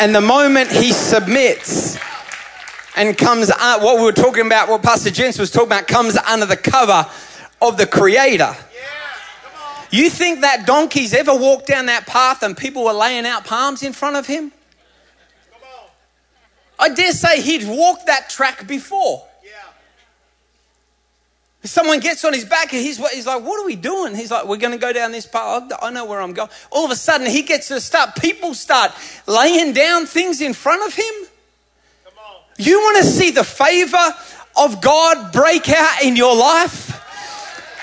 And 0.00 0.12
the 0.12 0.20
moment 0.20 0.72
he 0.72 0.90
submits 0.92 1.96
and 2.96 3.16
comes, 3.16 3.52
uh, 3.52 3.78
what 3.78 3.98
we 3.98 4.02
were 4.02 4.12
talking 4.12 4.46
about, 4.46 4.68
what 4.68 4.82
Pastor 4.82 5.12
Jens 5.12 5.38
was 5.38 5.52
talking 5.52 5.68
about, 5.68 5.86
comes 5.86 6.16
under 6.16 6.46
the 6.46 6.56
cover 6.56 7.08
of 7.62 7.76
the 7.76 7.86
Creator. 7.86 8.56
You 9.90 10.10
think 10.10 10.40
that 10.40 10.66
donkey's 10.66 11.14
ever 11.14 11.34
walked 11.34 11.66
down 11.66 11.86
that 11.86 12.06
path 12.06 12.42
and 12.42 12.56
people 12.56 12.84
were 12.84 12.92
laying 12.92 13.26
out 13.26 13.44
palms 13.44 13.82
in 13.82 13.92
front 13.92 14.16
of 14.16 14.26
him? 14.26 14.52
I 16.78 16.88
dare 16.88 17.12
say 17.12 17.40
he'd 17.40 17.66
walked 17.66 18.06
that 18.06 18.28
track 18.28 18.66
before. 18.66 19.24
Yeah. 19.42 19.50
Someone 21.62 22.00
gets 22.00 22.24
on 22.24 22.32
his 22.34 22.44
back 22.44 22.72
and 22.72 22.82
he's, 22.82 22.98
he's 23.10 23.26
like, 23.26 23.42
What 23.42 23.60
are 23.62 23.66
we 23.66 23.76
doing? 23.76 24.14
He's 24.14 24.30
like, 24.30 24.46
We're 24.46 24.56
going 24.56 24.72
to 24.72 24.78
go 24.78 24.92
down 24.92 25.12
this 25.12 25.26
path. 25.26 25.70
I 25.80 25.90
know 25.90 26.04
where 26.04 26.20
I'm 26.20 26.32
going. 26.32 26.50
All 26.70 26.84
of 26.84 26.90
a 26.90 26.96
sudden, 26.96 27.26
he 27.26 27.42
gets 27.42 27.68
to 27.68 27.80
start, 27.80 28.16
people 28.16 28.54
start 28.54 28.92
laying 29.26 29.72
down 29.72 30.06
things 30.06 30.40
in 30.40 30.52
front 30.52 30.86
of 30.86 30.94
him. 30.94 31.14
You 32.58 32.78
want 32.78 32.98
to 32.98 33.04
see 33.04 33.30
the 33.30 33.44
favor 33.44 34.14
of 34.56 34.80
God 34.80 35.32
break 35.32 35.68
out 35.68 36.02
in 36.02 36.16
your 36.16 36.36
life? 36.36 36.83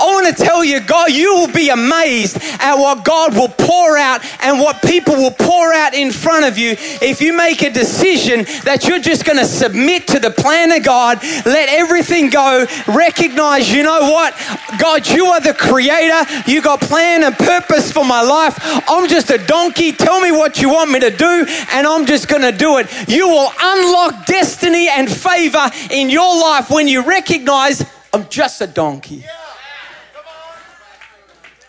I 0.01 0.05
want 0.05 0.35
to 0.35 0.43
tell 0.43 0.63
you, 0.63 0.79
God, 0.79 1.11
you 1.11 1.35
will 1.35 1.51
be 1.51 1.69
amazed 1.69 2.37
at 2.59 2.75
what 2.75 3.05
God 3.05 3.35
will 3.35 3.49
pour 3.49 3.97
out 3.97 4.25
and 4.41 4.59
what 4.59 4.81
people 4.81 5.15
will 5.15 5.31
pour 5.31 5.73
out 5.73 5.93
in 5.93 6.11
front 6.11 6.45
of 6.45 6.57
you 6.57 6.71
if 7.01 7.21
you 7.21 7.37
make 7.37 7.61
a 7.61 7.69
decision 7.69 8.45
that 8.63 8.87
you're 8.87 8.99
just 8.99 9.25
going 9.25 9.37
to 9.37 9.45
submit 9.45 10.07
to 10.07 10.19
the 10.19 10.31
plan 10.31 10.71
of 10.71 10.83
God, 10.83 11.19
let 11.45 11.69
everything 11.69 12.31
go, 12.31 12.65
recognize, 12.87 13.71
you 13.71 13.83
know 13.83 14.11
what? 14.11 14.33
God, 14.79 15.07
you 15.07 15.25
are 15.27 15.39
the 15.39 15.53
creator. 15.53 16.25
You 16.49 16.63
got 16.63 16.81
plan 16.81 17.23
and 17.23 17.35
purpose 17.35 17.91
for 17.91 18.03
my 18.03 18.23
life. 18.23 18.57
I'm 18.89 19.07
just 19.07 19.29
a 19.29 19.37
donkey. 19.37 19.91
Tell 19.91 20.19
me 20.19 20.31
what 20.31 20.59
you 20.59 20.69
want 20.69 20.89
me 20.89 20.99
to 20.99 21.11
do, 21.11 21.45
and 21.73 21.85
I'm 21.85 22.07
just 22.07 22.27
going 22.27 22.41
to 22.41 22.51
do 22.51 22.77
it. 22.79 22.87
You 23.07 23.27
will 23.27 23.51
unlock 23.61 24.25
destiny 24.25 24.89
and 24.89 25.11
favor 25.11 25.69
in 25.91 26.09
your 26.09 26.41
life 26.41 26.71
when 26.71 26.87
you 26.87 27.03
recognize 27.03 27.85
I'm 28.13 28.27
just 28.29 28.61
a 28.61 28.67
donkey. 28.67 29.17
Yeah. 29.17 29.50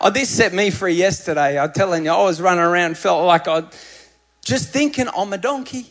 Oh, 0.05 0.09
this 0.09 0.29
set 0.29 0.53
me 0.53 0.69
free 0.69 0.95
yesterday. 0.95 1.57
I'm 1.57 1.71
telling 1.71 2.03
you, 2.03 2.11
I 2.11 2.21
was 2.23 2.41
running 2.41 2.61
around, 2.61 2.97
felt 2.97 3.25
like 3.25 3.47
I 3.47 3.63
just 4.43 4.67
thinking 4.67 5.07
I'm 5.15 5.31
a 5.31 5.37
donkey. 5.37 5.85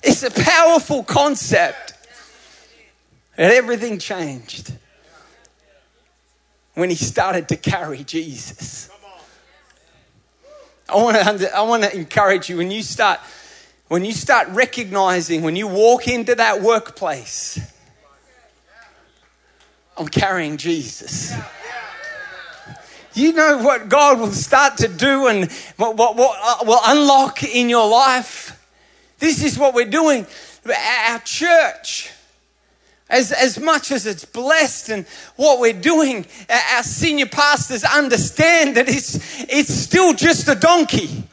It's 0.00 0.22
a 0.22 0.30
powerful 0.30 1.02
concept. 1.02 1.94
And 3.36 3.52
everything 3.52 3.98
changed 3.98 4.72
when 6.74 6.88
he 6.88 6.94
started 6.94 7.48
to 7.48 7.56
carry 7.56 8.04
Jesus. 8.04 8.90
I 10.88 10.94
want 10.94 11.40
to, 11.40 11.56
I 11.56 11.62
want 11.62 11.82
to 11.82 11.96
encourage 11.96 12.48
you 12.48 12.58
when 12.58 12.70
you 12.70 12.84
start 12.84 13.18
when 13.88 14.04
you 14.04 14.12
start 14.12 14.48
recognizing 14.50 15.42
when 15.42 15.56
you 15.56 15.66
walk 15.66 16.06
into 16.06 16.36
that 16.36 16.62
workplace 16.62 17.58
I'm 19.98 20.08
carrying 20.08 20.56
Jesus. 20.56 21.34
You 23.14 23.32
know 23.32 23.58
what 23.58 23.88
God 23.88 24.20
will 24.20 24.30
start 24.30 24.76
to 24.78 24.88
do 24.88 25.26
and 25.26 25.50
what, 25.76 25.96
what, 25.96 26.14
what 26.14 26.38
uh, 26.40 26.64
will 26.64 26.80
unlock 26.84 27.42
in 27.42 27.68
your 27.68 27.88
life? 27.88 28.54
This 29.18 29.42
is 29.42 29.58
what 29.58 29.74
we're 29.74 29.90
doing. 29.90 30.24
Our 30.68 31.18
church, 31.20 32.12
as, 33.10 33.32
as 33.32 33.58
much 33.58 33.90
as 33.90 34.06
it's 34.06 34.24
blessed 34.24 34.90
and 34.90 35.06
what 35.34 35.58
we're 35.58 35.72
doing, 35.72 36.26
our 36.48 36.84
senior 36.84 37.26
pastors 37.26 37.82
understand 37.82 38.76
that 38.76 38.88
it's, 38.88 39.16
it's 39.48 39.72
still 39.74 40.12
just 40.12 40.46
a 40.46 40.54
donkey. 40.54 41.24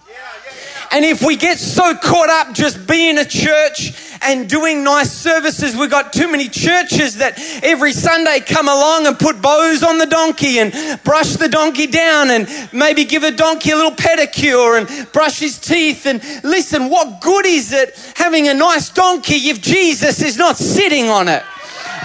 And 0.91 1.03
if 1.03 1.21
we 1.23 1.35
get 1.35 1.59
so 1.59 1.95
caught 1.95 2.29
up 2.29 2.53
just 2.53 2.87
being 2.87 3.17
a 3.17 3.25
church 3.25 3.93
and 4.21 4.49
doing 4.49 4.83
nice 4.83 5.11
services, 5.11 5.75
we've 5.75 5.89
got 5.89 6.13
too 6.13 6.29
many 6.29 6.47
churches 6.47 7.17
that 7.17 7.39
every 7.63 7.91
Sunday 7.91 8.39
come 8.39 8.67
along 8.67 9.07
and 9.07 9.17
put 9.17 9.41
bows 9.41 9.83
on 9.83 9.97
the 9.97 10.05
donkey 10.05 10.59
and 10.59 10.73
brush 11.03 11.33
the 11.33 11.49
donkey 11.49 11.87
down 11.87 12.29
and 12.29 12.47
maybe 12.71 13.05
give 13.05 13.23
a 13.23 13.31
donkey 13.31 13.71
a 13.71 13.75
little 13.75 13.91
pedicure 13.91 14.79
and 14.79 15.11
brush 15.11 15.39
his 15.39 15.59
teeth. 15.59 16.05
And 16.05 16.21
listen, 16.43 16.89
what 16.89 17.21
good 17.21 17.45
is 17.45 17.73
it 17.73 17.95
having 18.15 18.47
a 18.47 18.53
nice 18.53 18.89
donkey 18.89 19.49
if 19.49 19.61
Jesus 19.61 20.21
is 20.21 20.37
not 20.37 20.57
sitting 20.57 21.09
on 21.09 21.27
it? 21.27 21.43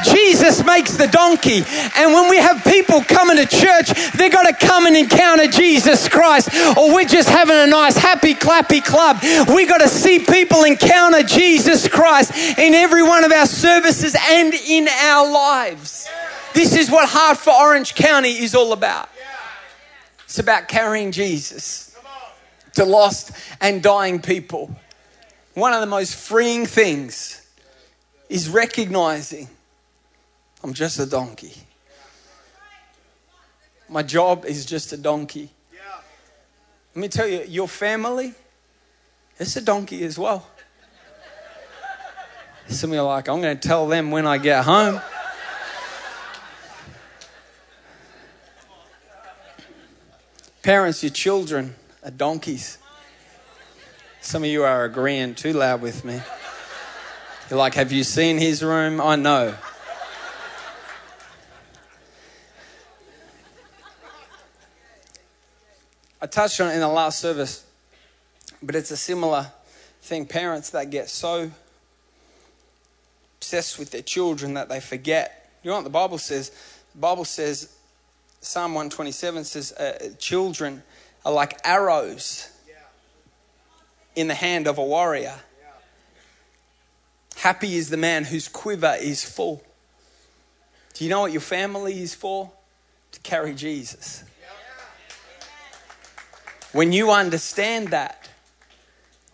Jesus 0.04 0.64
makes 0.64 0.96
the 0.96 1.06
donkey. 1.06 1.62
And 1.96 2.12
when 2.12 2.28
we 2.30 2.38
have 2.38 2.64
people 2.64 3.02
coming 3.02 3.36
to 3.36 3.46
church, 3.46 3.90
they've 4.12 4.32
got 4.32 4.46
to 4.46 4.66
come 4.66 4.86
and 4.86 4.96
encounter 4.96 5.46
Jesus 5.46 6.08
Christ. 6.08 6.50
Or 6.76 6.94
we're 6.94 7.04
just 7.04 7.28
having 7.28 7.56
a 7.56 7.66
nice, 7.66 7.96
happy, 7.96 8.34
clappy 8.34 8.84
club. 8.84 9.18
We 9.54 9.66
got 9.66 9.80
to 9.80 9.88
see 9.88 10.18
people 10.18 10.64
encounter 10.64 11.22
Jesus 11.22 11.88
Christ 11.88 12.58
in 12.58 12.74
every 12.74 13.02
one 13.02 13.24
of 13.24 13.32
our 13.32 13.46
services 13.46 14.16
and 14.30 14.54
in 14.54 14.88
our 14.88 15.30
lives. 15.30 16.08
This 16.54 16.74
is 16.76 16.90
what 16.90 17.08
Heart 17.08 17.38
for 17.38 17.52
Orange 17.52 17.94
County 17.94 18.30
is 18.30 18.54
all 18.54 18.72
about. 18.72 19.08
It's 20.24 20.38
about 20.38 20.68
carrying 20.68 21.12
Jesus 21.12 21.96
to 22.74 22.84
lost 22.84 23.32
and 23.60 23.82
dying 23.82 24.20
people. 24.20 24.74
One 25.54 25.72
of 25.72 25.80
the 25.80 25.86
most 25.86 26.14
freeing 26.14 26.66
things 26.66 27.46
is 28.28 28.48
recognizing 28.48 29.48
I'm 30.62 30.74
just 30.74 30.98
a 30.98 31.06
donkey. 31.06 31.54
My 33.88 34.02
job 34.02 34.44
is 34.44 34.66
just 34.66 34.92
a 34.92 34.96
donkey. 34.96 35.50
Let 36.94 37.00
me 37.00 37.08
tell 37.08 37.26
you, 37.26 37.44
your 37.46 37.68
family, 37.68 38.34
it's 39.38 39.56
a 39.56 39.60
donkey 39.60 40.04
as 40.04 40.18
well. 40.18 40.46
Some 42.68 42.90
of 42.90 42.94
you 42.94 43.00
are 43.00 43.06
like, 43.06 43.28
I'm 43.28 43.40
going 43.40 43.58
to 43.58 43.68
tell 43.68 43.88
them 43.88 44.10
when 44.10 44.26
I 44.26 44.38
get 44.38 44.64
home. 44.64 45.00
Parents, 50.62 51.02
your 51.02 51.10
children 51.10 51.74
are 52.04 52.10
donkeys. 52.10 52.78
Some 54.20 54.44
of 54.44 54.50
you 54.50 54.62
are 54.62 54.84
agreeing 54.84 55.34
too 55.34 55.54
loud 55.54 55.80
with 55.80 56.04
me. 56.04 56.20
You're 57.48 57.58
like, 57.58 57.74
Have 57.74 57.90
you 57.90 58.04
seen 58.04 58.38
his 58.38 58.62
room? 58.62 59.00
I 59.00 59.16
know. 59.16 59.54
I 66.22 66.26
touched 66.26 66.60
on 66.60 66.70
it 66.70 66.74
in 66.74 66.80
the 66.80 66.88
last 66.88 67.20
service, 67.20 67.64
but 68.62 68.74
it's 68.74 68.90
a 68.90 68.96
similar 68.96 69.50
thing. 70.02 70.26
Parents 70.26 70.70
that 70.70 70.90
get 70.90 71.08
so 71.08 71.50
obsessed 73.38 73.78
with 73.78 73.90
their 73.90 74.02
children 74.02 74.54
that 74.54 74.68
they 74.68 74.80
forget. 74.80 75.50
You 75.62 75.70
know 75.70 75.76
what 75.76 75.84
the 75.84 75.90
Bible 75.90 76.18
says? 76.18 76.50
The 76.92 77.00
Bible 77.00 77.24
says, 77.24 77.74
Psalm 78.40 78.74
127 78.74 79.44
says, 79.44 79.72
uh, 79.72 80.10
children 80.18 80.82
are 81.24 81.32
like 81.32 81.58
arrows 81.64 82.50
in 84.14 84.28
the 84.28 84.34
hand 84.34 84.66
of 84.66 84.78
a 84.78 84.84
warrior. 84.84 85.36
Happy 87.36 87.76
is 87.76 87.88
the 87.88 87.96
man 87.96 88.24
whose 88.24 88.48
quiver 88.48 88.96
is 89.00 89.24
full. 89.24 89.62
Do 90.94 91.04
you 91.04 91.10
know 91.10 91.20
what 91.20 91.32
your 91.32 91.40
family 91.40 92.02
is 92.02 92.14
for? 92.14 92.50
To 93.12 93.20
carry 93.20 93.54
Jesus. 93.54 94.24
When 96.72 96.92
you 96.92 97.10
understand 97.10 97.88
that, 97.88 98.28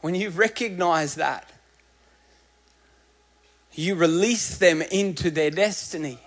when 0.00 0.14
you 0.14 0.30
recognize 0.30 1.16
that, 1.16 1.50
you 3.72 3.94
release 3.94 4.56
them 4.56 4.80
into 4.80 5.30
their 5.30 5.50
destiny. 5.50 6.18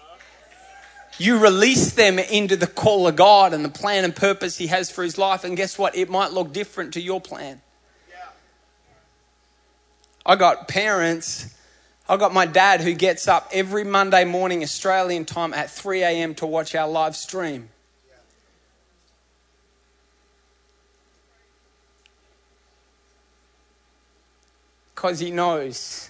You 1.17 1.39
release 1.39 1.93
them 1.93 2.19
into 2.19 2.55
the 2.55 2.67
call 2.67 3.07
of 3.07 3.15
God 3.15 3.53
and 3.53 3.65
the 3.65 3.69
plan 3.69 4.05
and 4.05 4.15
purpose 4.15 4.57
He 4.57 4.67
has 4.67 4.91
for 4.91 5.03
His 5.03 5.17
life. 5.17 5.43
And 5.43 5.57
guess 5.57 5.77
what? 5.77 5.95
It 5.95 6.09
might 6.09 6.31
look 6.31 6.53
different 6.53 6.93
to 6.93 7.01
your 7.01 7.19
plan. 7.19 7.61
I 10.25 10.35
got 10.35 10.67
parents, 10.67 11.55
I 12.07 12.17
got 12.17 12.33
my 12.33 12.45
dad 12.45 12.81
who 12.81 12.93
gets 12.93 13.27
up 13.27 13.49
every 13.51 13.83
Monday 13.83 14.25
morning, 14.25 14.61
Australian 14.61 15.25
time, 15.25 15.53
at 15.53 15.71
3 15.71 16.03
a.m. 16.03 16.35
to 16.35 16.45
watch 16.45 16.75
our 16.75 16.87
live 16.87 17.15
stream. 17.15 17.69
Because 24.99 25.19
he 25.19 25.31
knows 25.31 26.09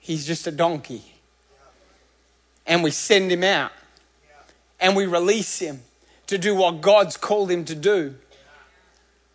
he's 0.00 0.26
just 0.26 0.48
a 0.48 0.50
donkey. 0.50 1.00
And 2.66 2.82
we 2.82 2.90
send 2.90 3.30
him 3.30 3.44
out 3.44 3.70
and 4.80 4.96
we 4.96 5.06
release 5.06 5.60
him 5.60 5.82
to 6.26 6.36
do 6.36 6.56
what 6.56 6.80
God's 6.80 7.16
called 7.16 7.52
him 7.52 7.64
to 7.66 7.76
do. 7.76 8.16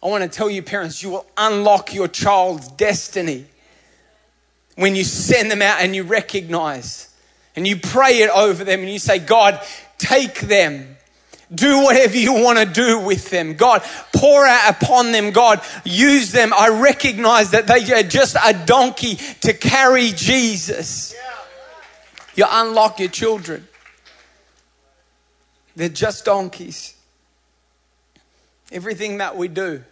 I 0.04 0.08
want 0.10 0.30
to 0.30 0.30
tell 0.30 0.50
you, 0.50 0.62
parents, 0.62 1.02
you 1.02 1.12
will 1.12 1.26
unlock 1.38 1.94
your 1.94 2.10
child's 2.10 2.68
destiny 2.68 3.46
when 4.76 4.98
you 4.98 5.06
send 5.06 5.50
them 5.50 5.62
out 5.62 5.80
and 5.80 5.96
you 5.96 6.04
recognize 6.04 7.16
and 7.56 7.66
you 7.66 7.78
pray 7.78 8.24
it 8.24 8.30
over 8.32 8.66
them 8.66 8.82
and 8.82 8.90
you 8.90 9.00
say, 9.00 9.20
God, 9.20 9.62
take 9.98 10.42
them. 10.42 10.98
Do 11.54 11.84
whatever 11.84 12.18
you 12.18 12.34
want 12.34 12.60
to 12.60 12.66
do 12.66 13.00
with 13.00 13.30
them. 13.30 13.56
God, 13.56 13.84
pour 14.16 14.46
out 14.46 14.82
upon 14.82 15.12
them. 15.12 15.32
God, 15.32 15.62
use 15.84 16.32
them. 16.32 16.54
I 16.54 16.70
recognize 16.70 17.52
that 17.52 17.68
they 17.68 17.94
are 17.94 18.04
just 18.04 18.38
a 18.42 18.54
donkey 18.66 19.16
to 19.42 19.54
carry 19.54 20.12
Jesus. 20.12 21.14
You 22.36 22.46
unlock 22.48 23.00
your 23.00 23.10
children. 23.10 23.68
They're 25.76 25.90
just 25.90 26.24
donkeys. 26.24 26.96
Everything 28.72 29.18
that 29.18 29.36
we 29.36 29.50
do. 29.50 29.84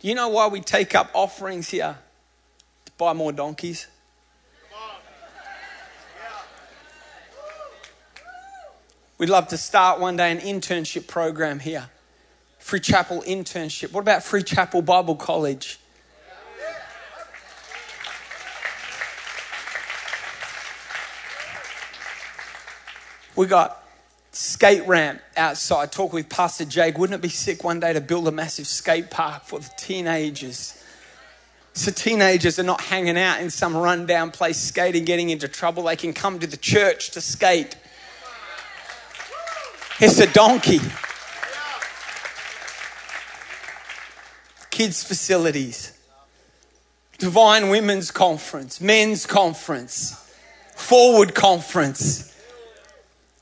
You 0.00 0.14
know 0.14 0.28
why 0.28 0.48
we 0.48 0.60
take 0.60 0.94
up 0.94 1.10
offerings 1.14 1.68
here? 1.70 1.96
To 2.86 2.92
buy 2.98 3.12
more 3.12 3.32
donkeys. 3.32 3.86
We'd 9.16 9.28
love 9.28 9.46
to 9.48 9.56
start 9.56 10.00
one 10.00 10.16
day 10.16 10.32
an 10.32 10.38
internship 10.38 11.06
program 11.06 11.60
here. 11.60 11.88
Free 12.58 12.80
Chapel 12.80 13.22
internship. 13.22 13.92
What 13.92 14.00
about 14.00 14.24
Free 14.24 14.42
Chapel 14.42 14.82
Bible 14.82 15.14
College? 15.14 15.78
We 23.36 23.46
got 23.46 23.84
skate 24.32 24.84
ramp 24.88 25.20
outside. 25.36 25.92
Talk 25.92 26.12
with 26.12 26.28
Pastor 26.28 26.64
Jake. 26.64 26.98
Wouldn't 26.98 27.16
it 27.16 27.22
be 27.22 27.28
sick 27.28 27.62
one 27.62 27.78
day 27.78 27.92
to 27.92 28.00
build 28.00 28.26
a 28.26 28.32
massive 28.32 28.66
skate 28.66 29.10
park 29.10 29.44
for 29.44 29.60
the 29.60 29.70
teenagers? 29.76 30.82
So 31.72 31.92
teenagers 31.92 32.58
are 32.58 32.64
not 32.64 32.80
hanging 32.80 33.18
out 33.18 33.40
in 33.40 33.50
some 33.50 33.76
rundown 33.76 34.32
place 34.32 34.58
skating, 34.58 35.04
getting 35.04 35.30
into 35.30 35.46
trouble. 35.46 35.84
They 35.84 35.96
can 35.96 36.12
come 36.12 36.40
to 36.40 36.48
the 36.48 36.56
church 36.56 37.10
to 37.12 37.20
skate. 37.20 37.76
It's 40.00 40.18
a 40.18 40.26
donkey. 40.26 40.80
Kids' 44.70 45.04
facilities, 45.04 45.96
Divine 47.18 47.68
Women's 47.68 48.10
Conference, 48.10 48.80
Men's 48.80 49.24
Conference, 49.24 50.34
Forward 50.74 51.32
Conference. 51.32 52.36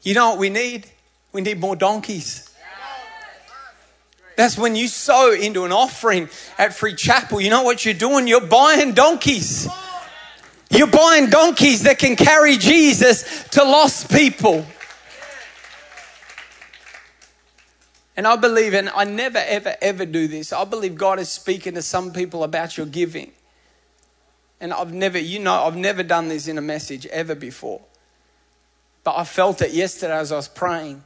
You 0.02 0.12
know 0.12 0.30
what 0.30 0.38
we 0.38 0.50
need? 0.50 0.86
We 1.32 1.40
need 1.40 1.58
more 1.58 1.74
donkeys. 1.74 2.50
That's 4.36 4.58
when 4.58 4.76
you 4.76 4.88
sow 4.88 5.32
into 5.32 5.64
an 5.64 5.72
offering 5.72 6.28
at 6.58 6.74
Free 6.74 6.94
Chapel. 6.94 7.40
You 7.40 7.48
know 7.48 7.62
what 7.62 7.84
you're 7.86 7.94
doing? 7.94 8.26
You're 8.28 8.46
buying 8.46 8.92
donkeys. 8.92 9.68
You're 10.70 10.86
buying 10.86 11.30
donkeys 11.30 11.84
that 11.84 11.98
can 11.98 12.16
carry 12.16 12.58
Jesus 12.58 13.44
to 13.50 13.64
lost 13.64 14.10
people. 14.10 14.66
And 18.22 18.28
I 18.28 18.36
believe, 18.36 18.72
and 18.72 18.88
I 18.90 19.02
never, 19.02 19.42
ever, 19.44 19.74
ever 19.82 20.06
do 20.06 20.28
this. 20.28 20.52
I 20.52 20.62
believe 20.62 20.94
God 20.94 21.18
is 21.18 21.28
speaking 21.28 21.74
to 21.74 21.82
some 21.82 22.12
people 22.12 22.44
about 22.44 22.76
your 22.76 22.86
giving. 22.86 23.32
And 24.60 24.72
I've 24.72 24.92
never, 24.92 25.18
you 25.18 25.40
know, 25.40 25.64
I've 25.64 25.74
never 25.74 26.04
done 26.04 26.28
this 26.28 26.46
in 26.46 26.56
a 26.56 26.60
message 26.60 27.04
ever 27.06 27.34
before. 27.34 27.80
But 29.02 29.16
I 29.16 29.24
felt 29.24 29.60
it 29.60 29.72
yesterday 29.72 30.12
as 30.12 30.30
I 30.30 30.36
was 30.36 30.46
praying. 30.46 31.02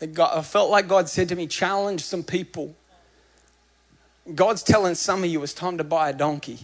That 0.00 0.12
God, 0.12 0.36
I 0.36 0.42
felt 0.42 0.70
like 0.70 0.86
God 0.86 1.08
said 1.08 1.30
to 1.30 1.34
me, 1.34 1.46
challenge 1.46 2.02
some 2.02 2.22
people. 2.22 2.76
God's 4.34 4.62
telling 4.62 4.96
some 4.96 5.24
of 5.24 5.30
you 5.30 5.42
it's 5.42 5.54
time 5.54 5.78
to 5.78 5.84
buy 5.84 6.10
a 6.10 6.12
donkey. 6.12 6.58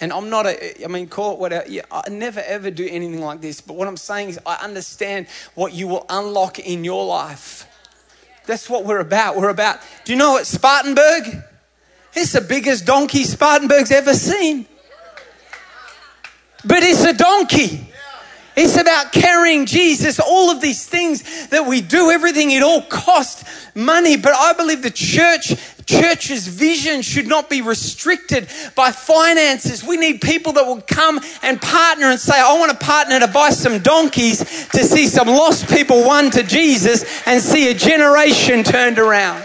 And 0.00 0.12
I'm 0.12 0.30
not 0.30 0.46
a, 0.46 0.84
I 0.84 0.86
mean, 0.86 1.08
call 1.08 1.32
it 1.32 1.40
whatever. 1.40 1.68
Yeah, 1.68 1.82
I 1.90 2.08
never 2.08 2.38
ever 2.46 2.70
do 2.70 2.86
anything 2.88 3.22
like 3.22 3.40
this. 3.40 3.60
But 3.60 3.74
what 3.74 3.88
I'm 3.88 3.96
saying 3.96 4.28
is, 4.28 4.38
I 4.46 4.54
understand 4.62 5.26
what 5.56 5.72
you 5.72 5.88
will 5.88 6.06
unlock 6.08 6.60
in 6.60 6.84
your 6.84 7.04
life. 7.04 7.66
That's 8.50 8.68
what 8.68 8.84
we're 8.84 8.98
about. 8.98 9.36
We're 9.36 9.48
about, 9.48 9.78
do 10.04 10.10
you 10.10 10.18
know 10.18 10.32
what 10.32 10.44
Spartanburg? 10.44 11.40
It's 12.14 12.32
the 12.32 12.40
biggest 12.40 12.84
donkey 12.84 13.22
Spartanburg's 13.22 13.92
ever 13.92 14.12
seen. 14.12 14.66
But 16.64 16.82
it's 16.82 17.04
a 17.04 17.12
donkey. 17.12 17.89
It's 18.56 18.76
about 18.76 19.12
carrying 19.12 19.66
Jesus. 19.66 20.18
All 20.18 20.50
of 20.50 20.60
these 20.60 20.84
things 20.86 21.48
that 21.48 21.66
we 21.66 21.80
do, 21.80 22.10
everything, 22.10 22.50
it 22.50 22.62
all 22.62 22.82
costs 22.82 23.44
money. 23.74 24.16
But 24.16 24.32
I 24.34 24.52
believe 24.52 24.82
the 24.82 24.90
church, 24.90 25.54
church's 25.86 26.46
vision 26.46 27.02
should 27.02 27.26
not 27.26 27.48
be 27.48 27.62
restricted 27.62 28.48
by 28.74 28.90
finances. 28.92 29.84
We 29.84 29.96
need 29.96 30.20
people 30.20 30.52
that 30.54 30.66
will 30.66 30.82
come 30.82 31.20
and 31.42 31.60
partner 31.60 32.06
and 32.06 32.18
say, 32.18 32.34
I 32.36 32.58
want 32.58 32.72
to 32.72 32.84
partner 32.84 33.20
to 33.20 33.28
buy 33.28 33.50
some 33.50 33.78
donkeys 33.78 34.38
to 34.70 34.84
see 34.84 35.06
some 35.06 35.28
lost 35.28 35.68
people 35.68 36.04
won 36.04 36.30
to 36.32 36.42
Jesus 36.42 37.26
and 37.26 37.40
see 37.40 37.70
a 37.70 37.74
generation 37.74 38.64
turned 38.64 38.98
around. 38.98 39.44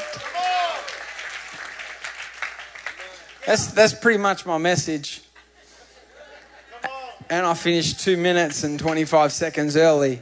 That's, 3.46 3.68
that's 3.68 3.94
pretty 3.94 4.18
much 4.18 4.46
my 4.48 4.58
message. 4.58 5.25
And 7.30 7.46
I 7.46 7.56
finished 7.56 8.00
two 8.02 8.18
minutes 8.18 8.64
and 8.64 8.80
25 8.80 9.32
seconds 9.32 9.76
early. 9.76 10.22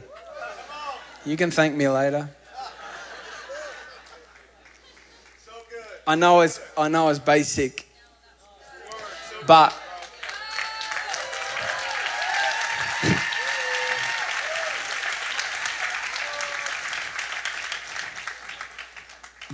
You 1.26 1.36
can 1.36 1.50
thank 1.50 1.74
me 1.74 1.88
later. 1.88 2.30
I 6.06 6.14
know 6.14 6.40
it's, 6.40 6.60
I 6.76 6.88
know 6.88 7.08
it's 7.08 7.18
basic, 7.18 7.86
but 9.46 9.74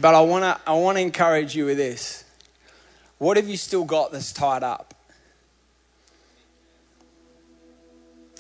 but 0.01 0.15
I 0.15 0.21
want 0.23 0.43
to 0.43 0.61
I 0.67 0.75
want 0.75 0.99
to 0.99 1.03
encourage 1.03 1.55
you 1.55 1.67
with 1.67 1.77
this. 1.77 2.25
What 3.19 3.37
have 3.37 3.49
you 3.49 3.57
still 3.57 3.85
got 3.85 4.11
that's 4.11 4.33
tied 4.33 4.65
up? 4.65 5.00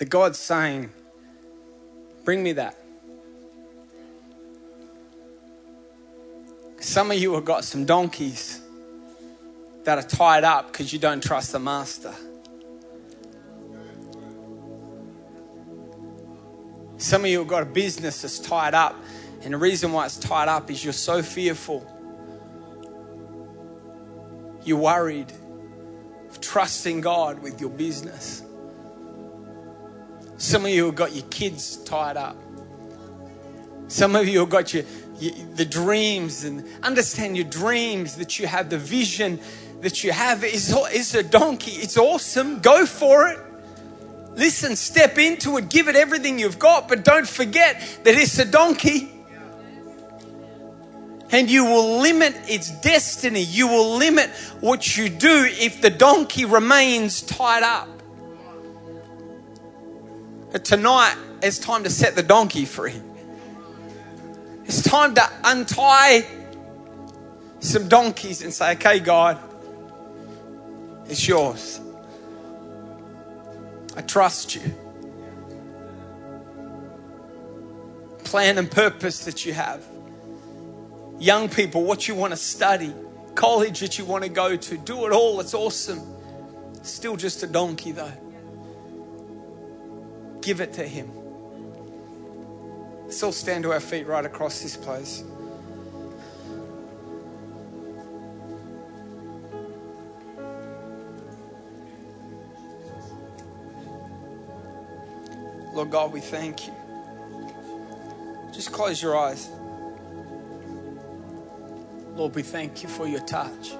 That 0.00 0.08
God's 0.08 0.38
saying, 0.38 0.88
Bring 2.24 2.42
me 2.42 2.52
that. 2.54 2.74
Some 6.78 7.10
of 7.10 7.18
you 7.18 7.34
have 7.34 7.44
got 7.44 7.64
some 7.64 7.84
donkeys 7.84 8.62
that 9.84 9.98
are 9.98 10.08
tied 10.08 10.42
up 10.42 10.72
because 10.72 10.90
you 10.90 10.98
don't 10.98 11.22
trust 11.22 11.52
the 11.52 11.58
master. 11.58 12.14
Some 16.96 17.24
of 17.24 17.30
you 17.30 17.40
have 17.40 17.48
got 17.48 17.62
a 17.62 17.66
business 17.66 18.22
that's 18.22 18.38
tied 18.38 18.72
up, 18.72 18.96
and 19.42 19.52
the 19.52 19.58
reason 19.58 19.92
why 19.92 20.06
it's 20.06 20.16
tied 20.16 20.48
up 20.48 20.70
is 20.70 20.82
you're 20.82 20.94
so 20.94 21.22
fearful. 21.22 21.86
You're 24.64 24.78
worried 24.78 25.30
of 26.30 26.40
trusting 26.40 27.02
God 27.02 27.42
with 27.42 27.60
your 27.60 27.70
business. 27.70 28.44
Some 30.40 30.64
of 30.64 30.70
you 30.70 30.86
have 30.86 30.94
got 30.94 31.12
your 31.14 31.26
kids 31.26 31.76
tied 31.84 32.16
up. 32.16 32.34
Some 33.88 34.16
of 34.16 34.26
you 34.26 34.40
have 34.40 34.48
got 34.48 34.72
your, 34.72 34.84
your, 35.18 35.34
the 35.54 35.66
dreams 35.66 36.44
and 36.44 36.64
understand 36.82 37.36
your 37.36 37.44
dreams 37.44 38.16
that 38.16 38.38
you 38.38 38.46
have, 38.46 38.70
the 38.70 38.78
vision 38.78 39.38
that 39.82 40.02
you 40.02 40.12
have 40.12 40.42
is, 40.42 40.74
is 40.94 41.14
a 41.14 41.22
donkey. 41.22 41.72
It's 41.72 41.98
awesome. 41.98 42.60
Go 42.60 42.86
for 42.86 43.28
it. 43.28 43.38
Listen, 44.34 44.76
step 44.76 45.18
into 45.18 45.58
it, 45.58 45.68
give 45.68 45.88
it 45.88 45.94
everything 45.94 46.38
you've 46.38 46.58
got, 46.58 46.88
but 46.88 47.04
don't 47.04 47.28
forget 47.28 47.78
that 48.04 48.14
it's 48.14 48.38
a 48.38 48.46
donkey. 48.46 49.12
And 51.30 51.50
you 51.50 51.66
will 51.66 52.00
limit 52.00 52.34
its 52.48 52.70
destiny. 52.80 53.42
You 53.42 53.68
will 53.68 53.98
limit 53.98 54.30
what 54.60 54.96
you 54.96 55.10
do 55.10 55.46
if 55.50 55.82
the 55.82 55.90
donkey 55.90 56.46
remains 56.46 57.20
tied 57.20 57.62
up. 57.62 57.99
Tonight, 60.58 61.16
it's 61.42 61.58
time 61.58 61.84
to 61.84 61.90
set 61.90 62.16
the 62.16 62.22
donkey 62.22 62.64
free. 62.64 63.00
It's 64.64 64.82
time 64.82 65.14
to 65.14 65.22
untie 65.44 66.26
some 67.60 67.88
donkeys 67.88 68.42
and 68.42 68.52
say, 68.52 68.72
okay, 68.72 68.98
God, 68.98 69.38
it's 71.06 71.26
yours. 71.26 71.80
I 73.96 74.02
trust 74.02 74.56
you. 74.56 74.62
Plan 78.24 78.58
and 78.58 78.70
purpose 78.70 79.24
that 79.24 79.44
you 79.44 79.52
have. 79.52 79.84
Young 81.18 81.48
people, 81.48 81.84
what 81.84 82.08
you 82.08 82.14
want 82.14 82.32
to 82.32 82.36
study, 82.36 82.92
college 83.34 83.80
that 83.80 83.98
you 83.98 84.04
want 84.04 84.24
to 84.24 84.30
go 84.30 84.56
to, 84.56 84.78
do 84.78 85.06
it 85.06 85.12
all. 85.12 85.40
It's 85.40 85.54
awesome. 85.54 86.00
Still 86.82 87.16
just 87.16 87.42
a 87.42 87.46
donkey, 87.46 87.92
though. 87.92 88.12
Give 90.42 90.60
it 90.60 90.72
to 90.74 90.86
Him. 90.86 91.10
Let's 93.04 93.22
all 93.22 93.32
stand 93.32 93.64
to 93.64 93.72
our 93.72 93.80
feet 93.80 94.06
right 94.06 94.24
across 94.24 94.62
this 94.62 94.76
place. 94.76 95.24
Lord 105.72 105.90
God, 105.90 106.12
we 106.12 106.20
thank 106.20 106.66
you. 106.66 106.74
Just 108.52 108.72
close 108.72 109.00
your 109.02 109.16
eyes. 109.16 109.48
Lord, 112.14 112.34
we 112.34 112.42
thank 112.42 112.82
you 112.82 112.88
for 112.88 113.06
your 113.06 113.20
touch. 113.20 113.72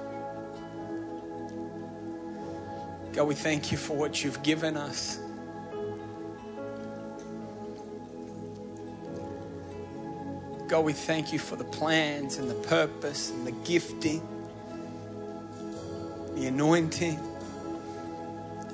God, 3.13 3.25
we 3.25 3.35
thank 3.35 3.71
you 3.71 3.77
for 3.77 3.95
what 3.95 4.23
you've 4.23 4.41
given 4.41 4.77
us. 4.77 5.19
God, 10.71 10.85
we 10.85 10.93
thank 10.93 11.33
you 11.33 11.37
for 11.37 11.57
the 11.57 11.65
plans 11.65 12.37
and 12.37 12.49
the 12.49 12.55
purpose 12.55 13.29
and 13.29 13.45
the 13.45 13.51
gifting, 13.51 14.25
the 16.33 16.45
anointing, 16.45 17.19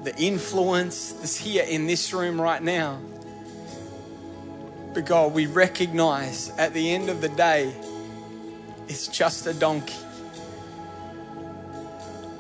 the 0.03 0.15
influence 0.15 1.13
that's 1.13 1.35
here 1.35 1.65
in 1.67 1.87
this 1.87 2.13
room 2.13 2.39
right 2.39 2.61
now. 2.61 3.01
But 4.93 5.07
God, 5.07 5.33
we 5.33 5.47
recognize 5.47 6.51
at 6.59 6.75
the 6.75 6.93
end 6.93 7.09
of 7.09 7.19
the 7.19 7.29
day, 7.29 7.73
it's 8.87 9.07
just 9.07 9.47
a 9.47 9.53
donkey. 9.55 9.95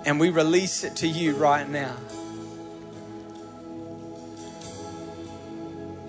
And 0.05 0.19
we 0.19 0.29
release 0.29 0.83
it 0.83 0.97
to 0.97 1.07
you 1.07 1.35
right 1.35 1.67
now. 1.67 1.95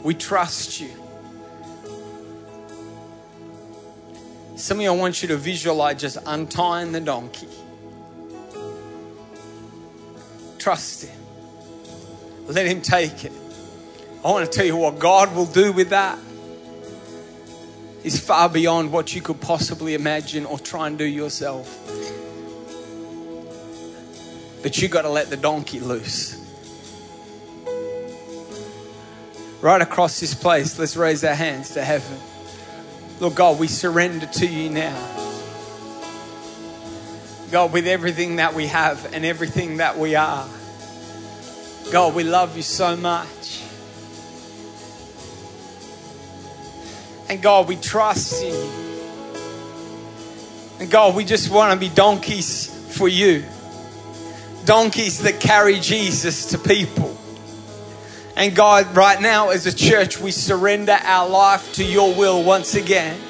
We 0.02 0.12
trust 0.12 0.82
you. 0.82 1.07
Some 4.68 4.80
of 4.80 4.82
you, 4.82 4.92
I 4.92 4.94
want 4.94 5.22
you 5.22 5.28
to 5.28 5.38
visualize 5.38 5.98
just 5.98 6.18
untying 6.26 6.92
the 6.92 7.00
donkey. 7.00 7.48
Trust 10.58 11.06
Him. 11.06 11.18
Let 12.48 12.66
Him 12.66 12.82
take 12.82 13.24
it. 13.24 13.32
I 14.22 14.30
want 14.30 14.44
to 14.44 14.54
tell 14.54 14.66
you 14.66 14.76
what 14.76 14.98
God 14.98 15.34
will 15.34 15.46
do 15.46 15.72
with 15.72 15.88
that 15.88 16.18
is 18.04 18.20
far 18.20 18.50
beyond 18.50 18.92
what 18.92 19.14
you 19.14 19.22
could 19.22 19.40
possibly 19.40 19.94
imagine 19.94 20.44
or 20.44 20.58
try 20.58 20.86
and 20.86 20.98
do 20.98 21.06
yourself. 21.06 21.66
But 24.62 24.82
you 24.82 24.88
got 24.88 25.02
to 25.02 25.08
let 25.08 25.30
the 25.30 25.38
donkey 25.38 25.80
loose. 25.80 26.36
Right 29.62 29.80
across 29.80 30.20
this 30.20 30.34
place, 30.34 30.78
let's 30.78 30.94
raise 30.94 31.24
our 31.24 31.34
hands 31.34 31.70
to 31.70 31.82
heaven. 31.82 32.18
Lord 33.20 33.34
God, 33.34 33.58
we 33.58 33.66
surrender 33.66 34.26
to 34.26 34.46
you 34.46 34.70
now. 34.70 34.96
God, 37.50 37.72
with 37.72 37.86
everything 37.86 38.36
that 38.36 38.54
we 38.54 38.66
have 38.66 39.12
and 39.12 39.24
everything 39.24 39.78
that 39.78 39.98
we 39.98 40.14
are. 40.14 40.48
God, 41.90 42.14
we 42.14 42.22
love 42.22 42.56
you 42.56 42.62
so 42.62 42.94
much. 42.96 43.62
And 47.28 47.42
God, 47.42 47.66
we 47.66 47.76
trust 47.76 48.42
in 48.42 48.54
you. 48.54 48.88
And 50.80 50.90
God, 50.90 51.16
we 51.16 51.24
just 51.24 51.50
want 51.50 51.72
to 51.72 51.78
be 51.78 51.92
donkeys 51.92 52.96
for 52.96 53.08
you. 53.08 53.44
Donkeys 54.64 55.20
that 55.22 55.40
carry 55.40 55.80
Jesus 55.80 56.46
to 56.50 56.58
people. 56.58 57.17
And 58.38 58.54
God, 58.54 58.96
right 58.96 59.20
now 59.20 59.48
as 59.50 59.66
a 59.66 59.74
church, 59.74 60.20
we 60.20 60.30
surrender 60.30 60.96
our 61.02 61.28
life 61.28 61.72
to 61.74 61.84
your 61.84 62.14
will 62.14 62.44
once 62.44 62.76
again. 62.76 63.20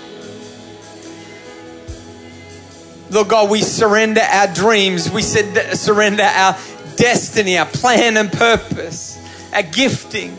Lord 3.11 3.29
God, 3.29 3.49
we 3.49 3.63
surrender 3.63 4.21
our 4.21 4.53
dreams. 4.53 5.11
We 5.11 5.23
surrender 5.23 6.25
our 6.25 6.59
destiny, 6.97 7.57
our 7.57 7.65
plan 7.65 8.19
and 8.19 8.31
purpose, 8.31 9.19
our 9.55 9.63
gifting. 9.63 10.37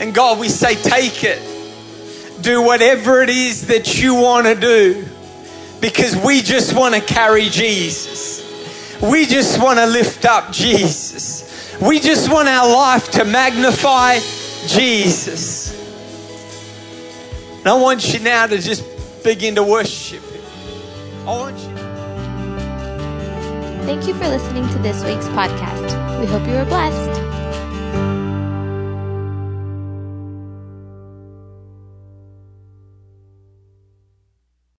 And 0.00 0.12
God, 0.12 0.40
we 0.40 0.48
say, 0.48 0.74
take 0.74 1.22
it. 1.22 1.40
Do 2.42 2.62
whatever 2.62 3.22
it 3.22 3.30
is 3.30 3.68
that 3.68 4.02
you 4.02 4.16
want 4.16 4.48
to 4.48 4.56
do 4.56 5.06
because 5.80 6.16
we 6.16 6.42
just 6.42 6.74
want 6.74 6.96
to 6.96 7.00
carry 7.00 7.48
Jesus. 7.50 8.42
We 9.00 9.26
just 9.26 9.62
want 9.62 9.78
to 9.78 9.86
lift 9.86 10.24
up 10.24 10.50
Jesus. 10.50 11.45
We 11.80 12.00
just 12.00 12.32
want 12.32 12.48
our 12.48 12.66
life 12.66 13.10
to 13.12 13.24
magnify 13.24 14.18
Jesus. 14.66 15.74
And 17.58 17.66
I 17.66 17.74
want 17.74 18.14
you 18.14 18.20
now 18.20 18.46
to 18.46 18.58
just 18.58 18.82
begin 19.22 19.56
to 19.56 19.62
worship 19.62 20.22
Him. 20.22 20.42
I 21.22 21.24
want 21.26 21.58
you. 21.58 21.76
Thank 23.84 24.08
you 24.08 24.14
for 24.14 24.28
listening 24.28 24.66
to 24.68 24.78
this 24.78 25.04
week's 25.04 25.26
podcast. 25.28 26.20
We 26.20 26.26
hope 26.26 26.46
you 26.46 26.54
were 26.54 26.64
blessed. 26.64 27.20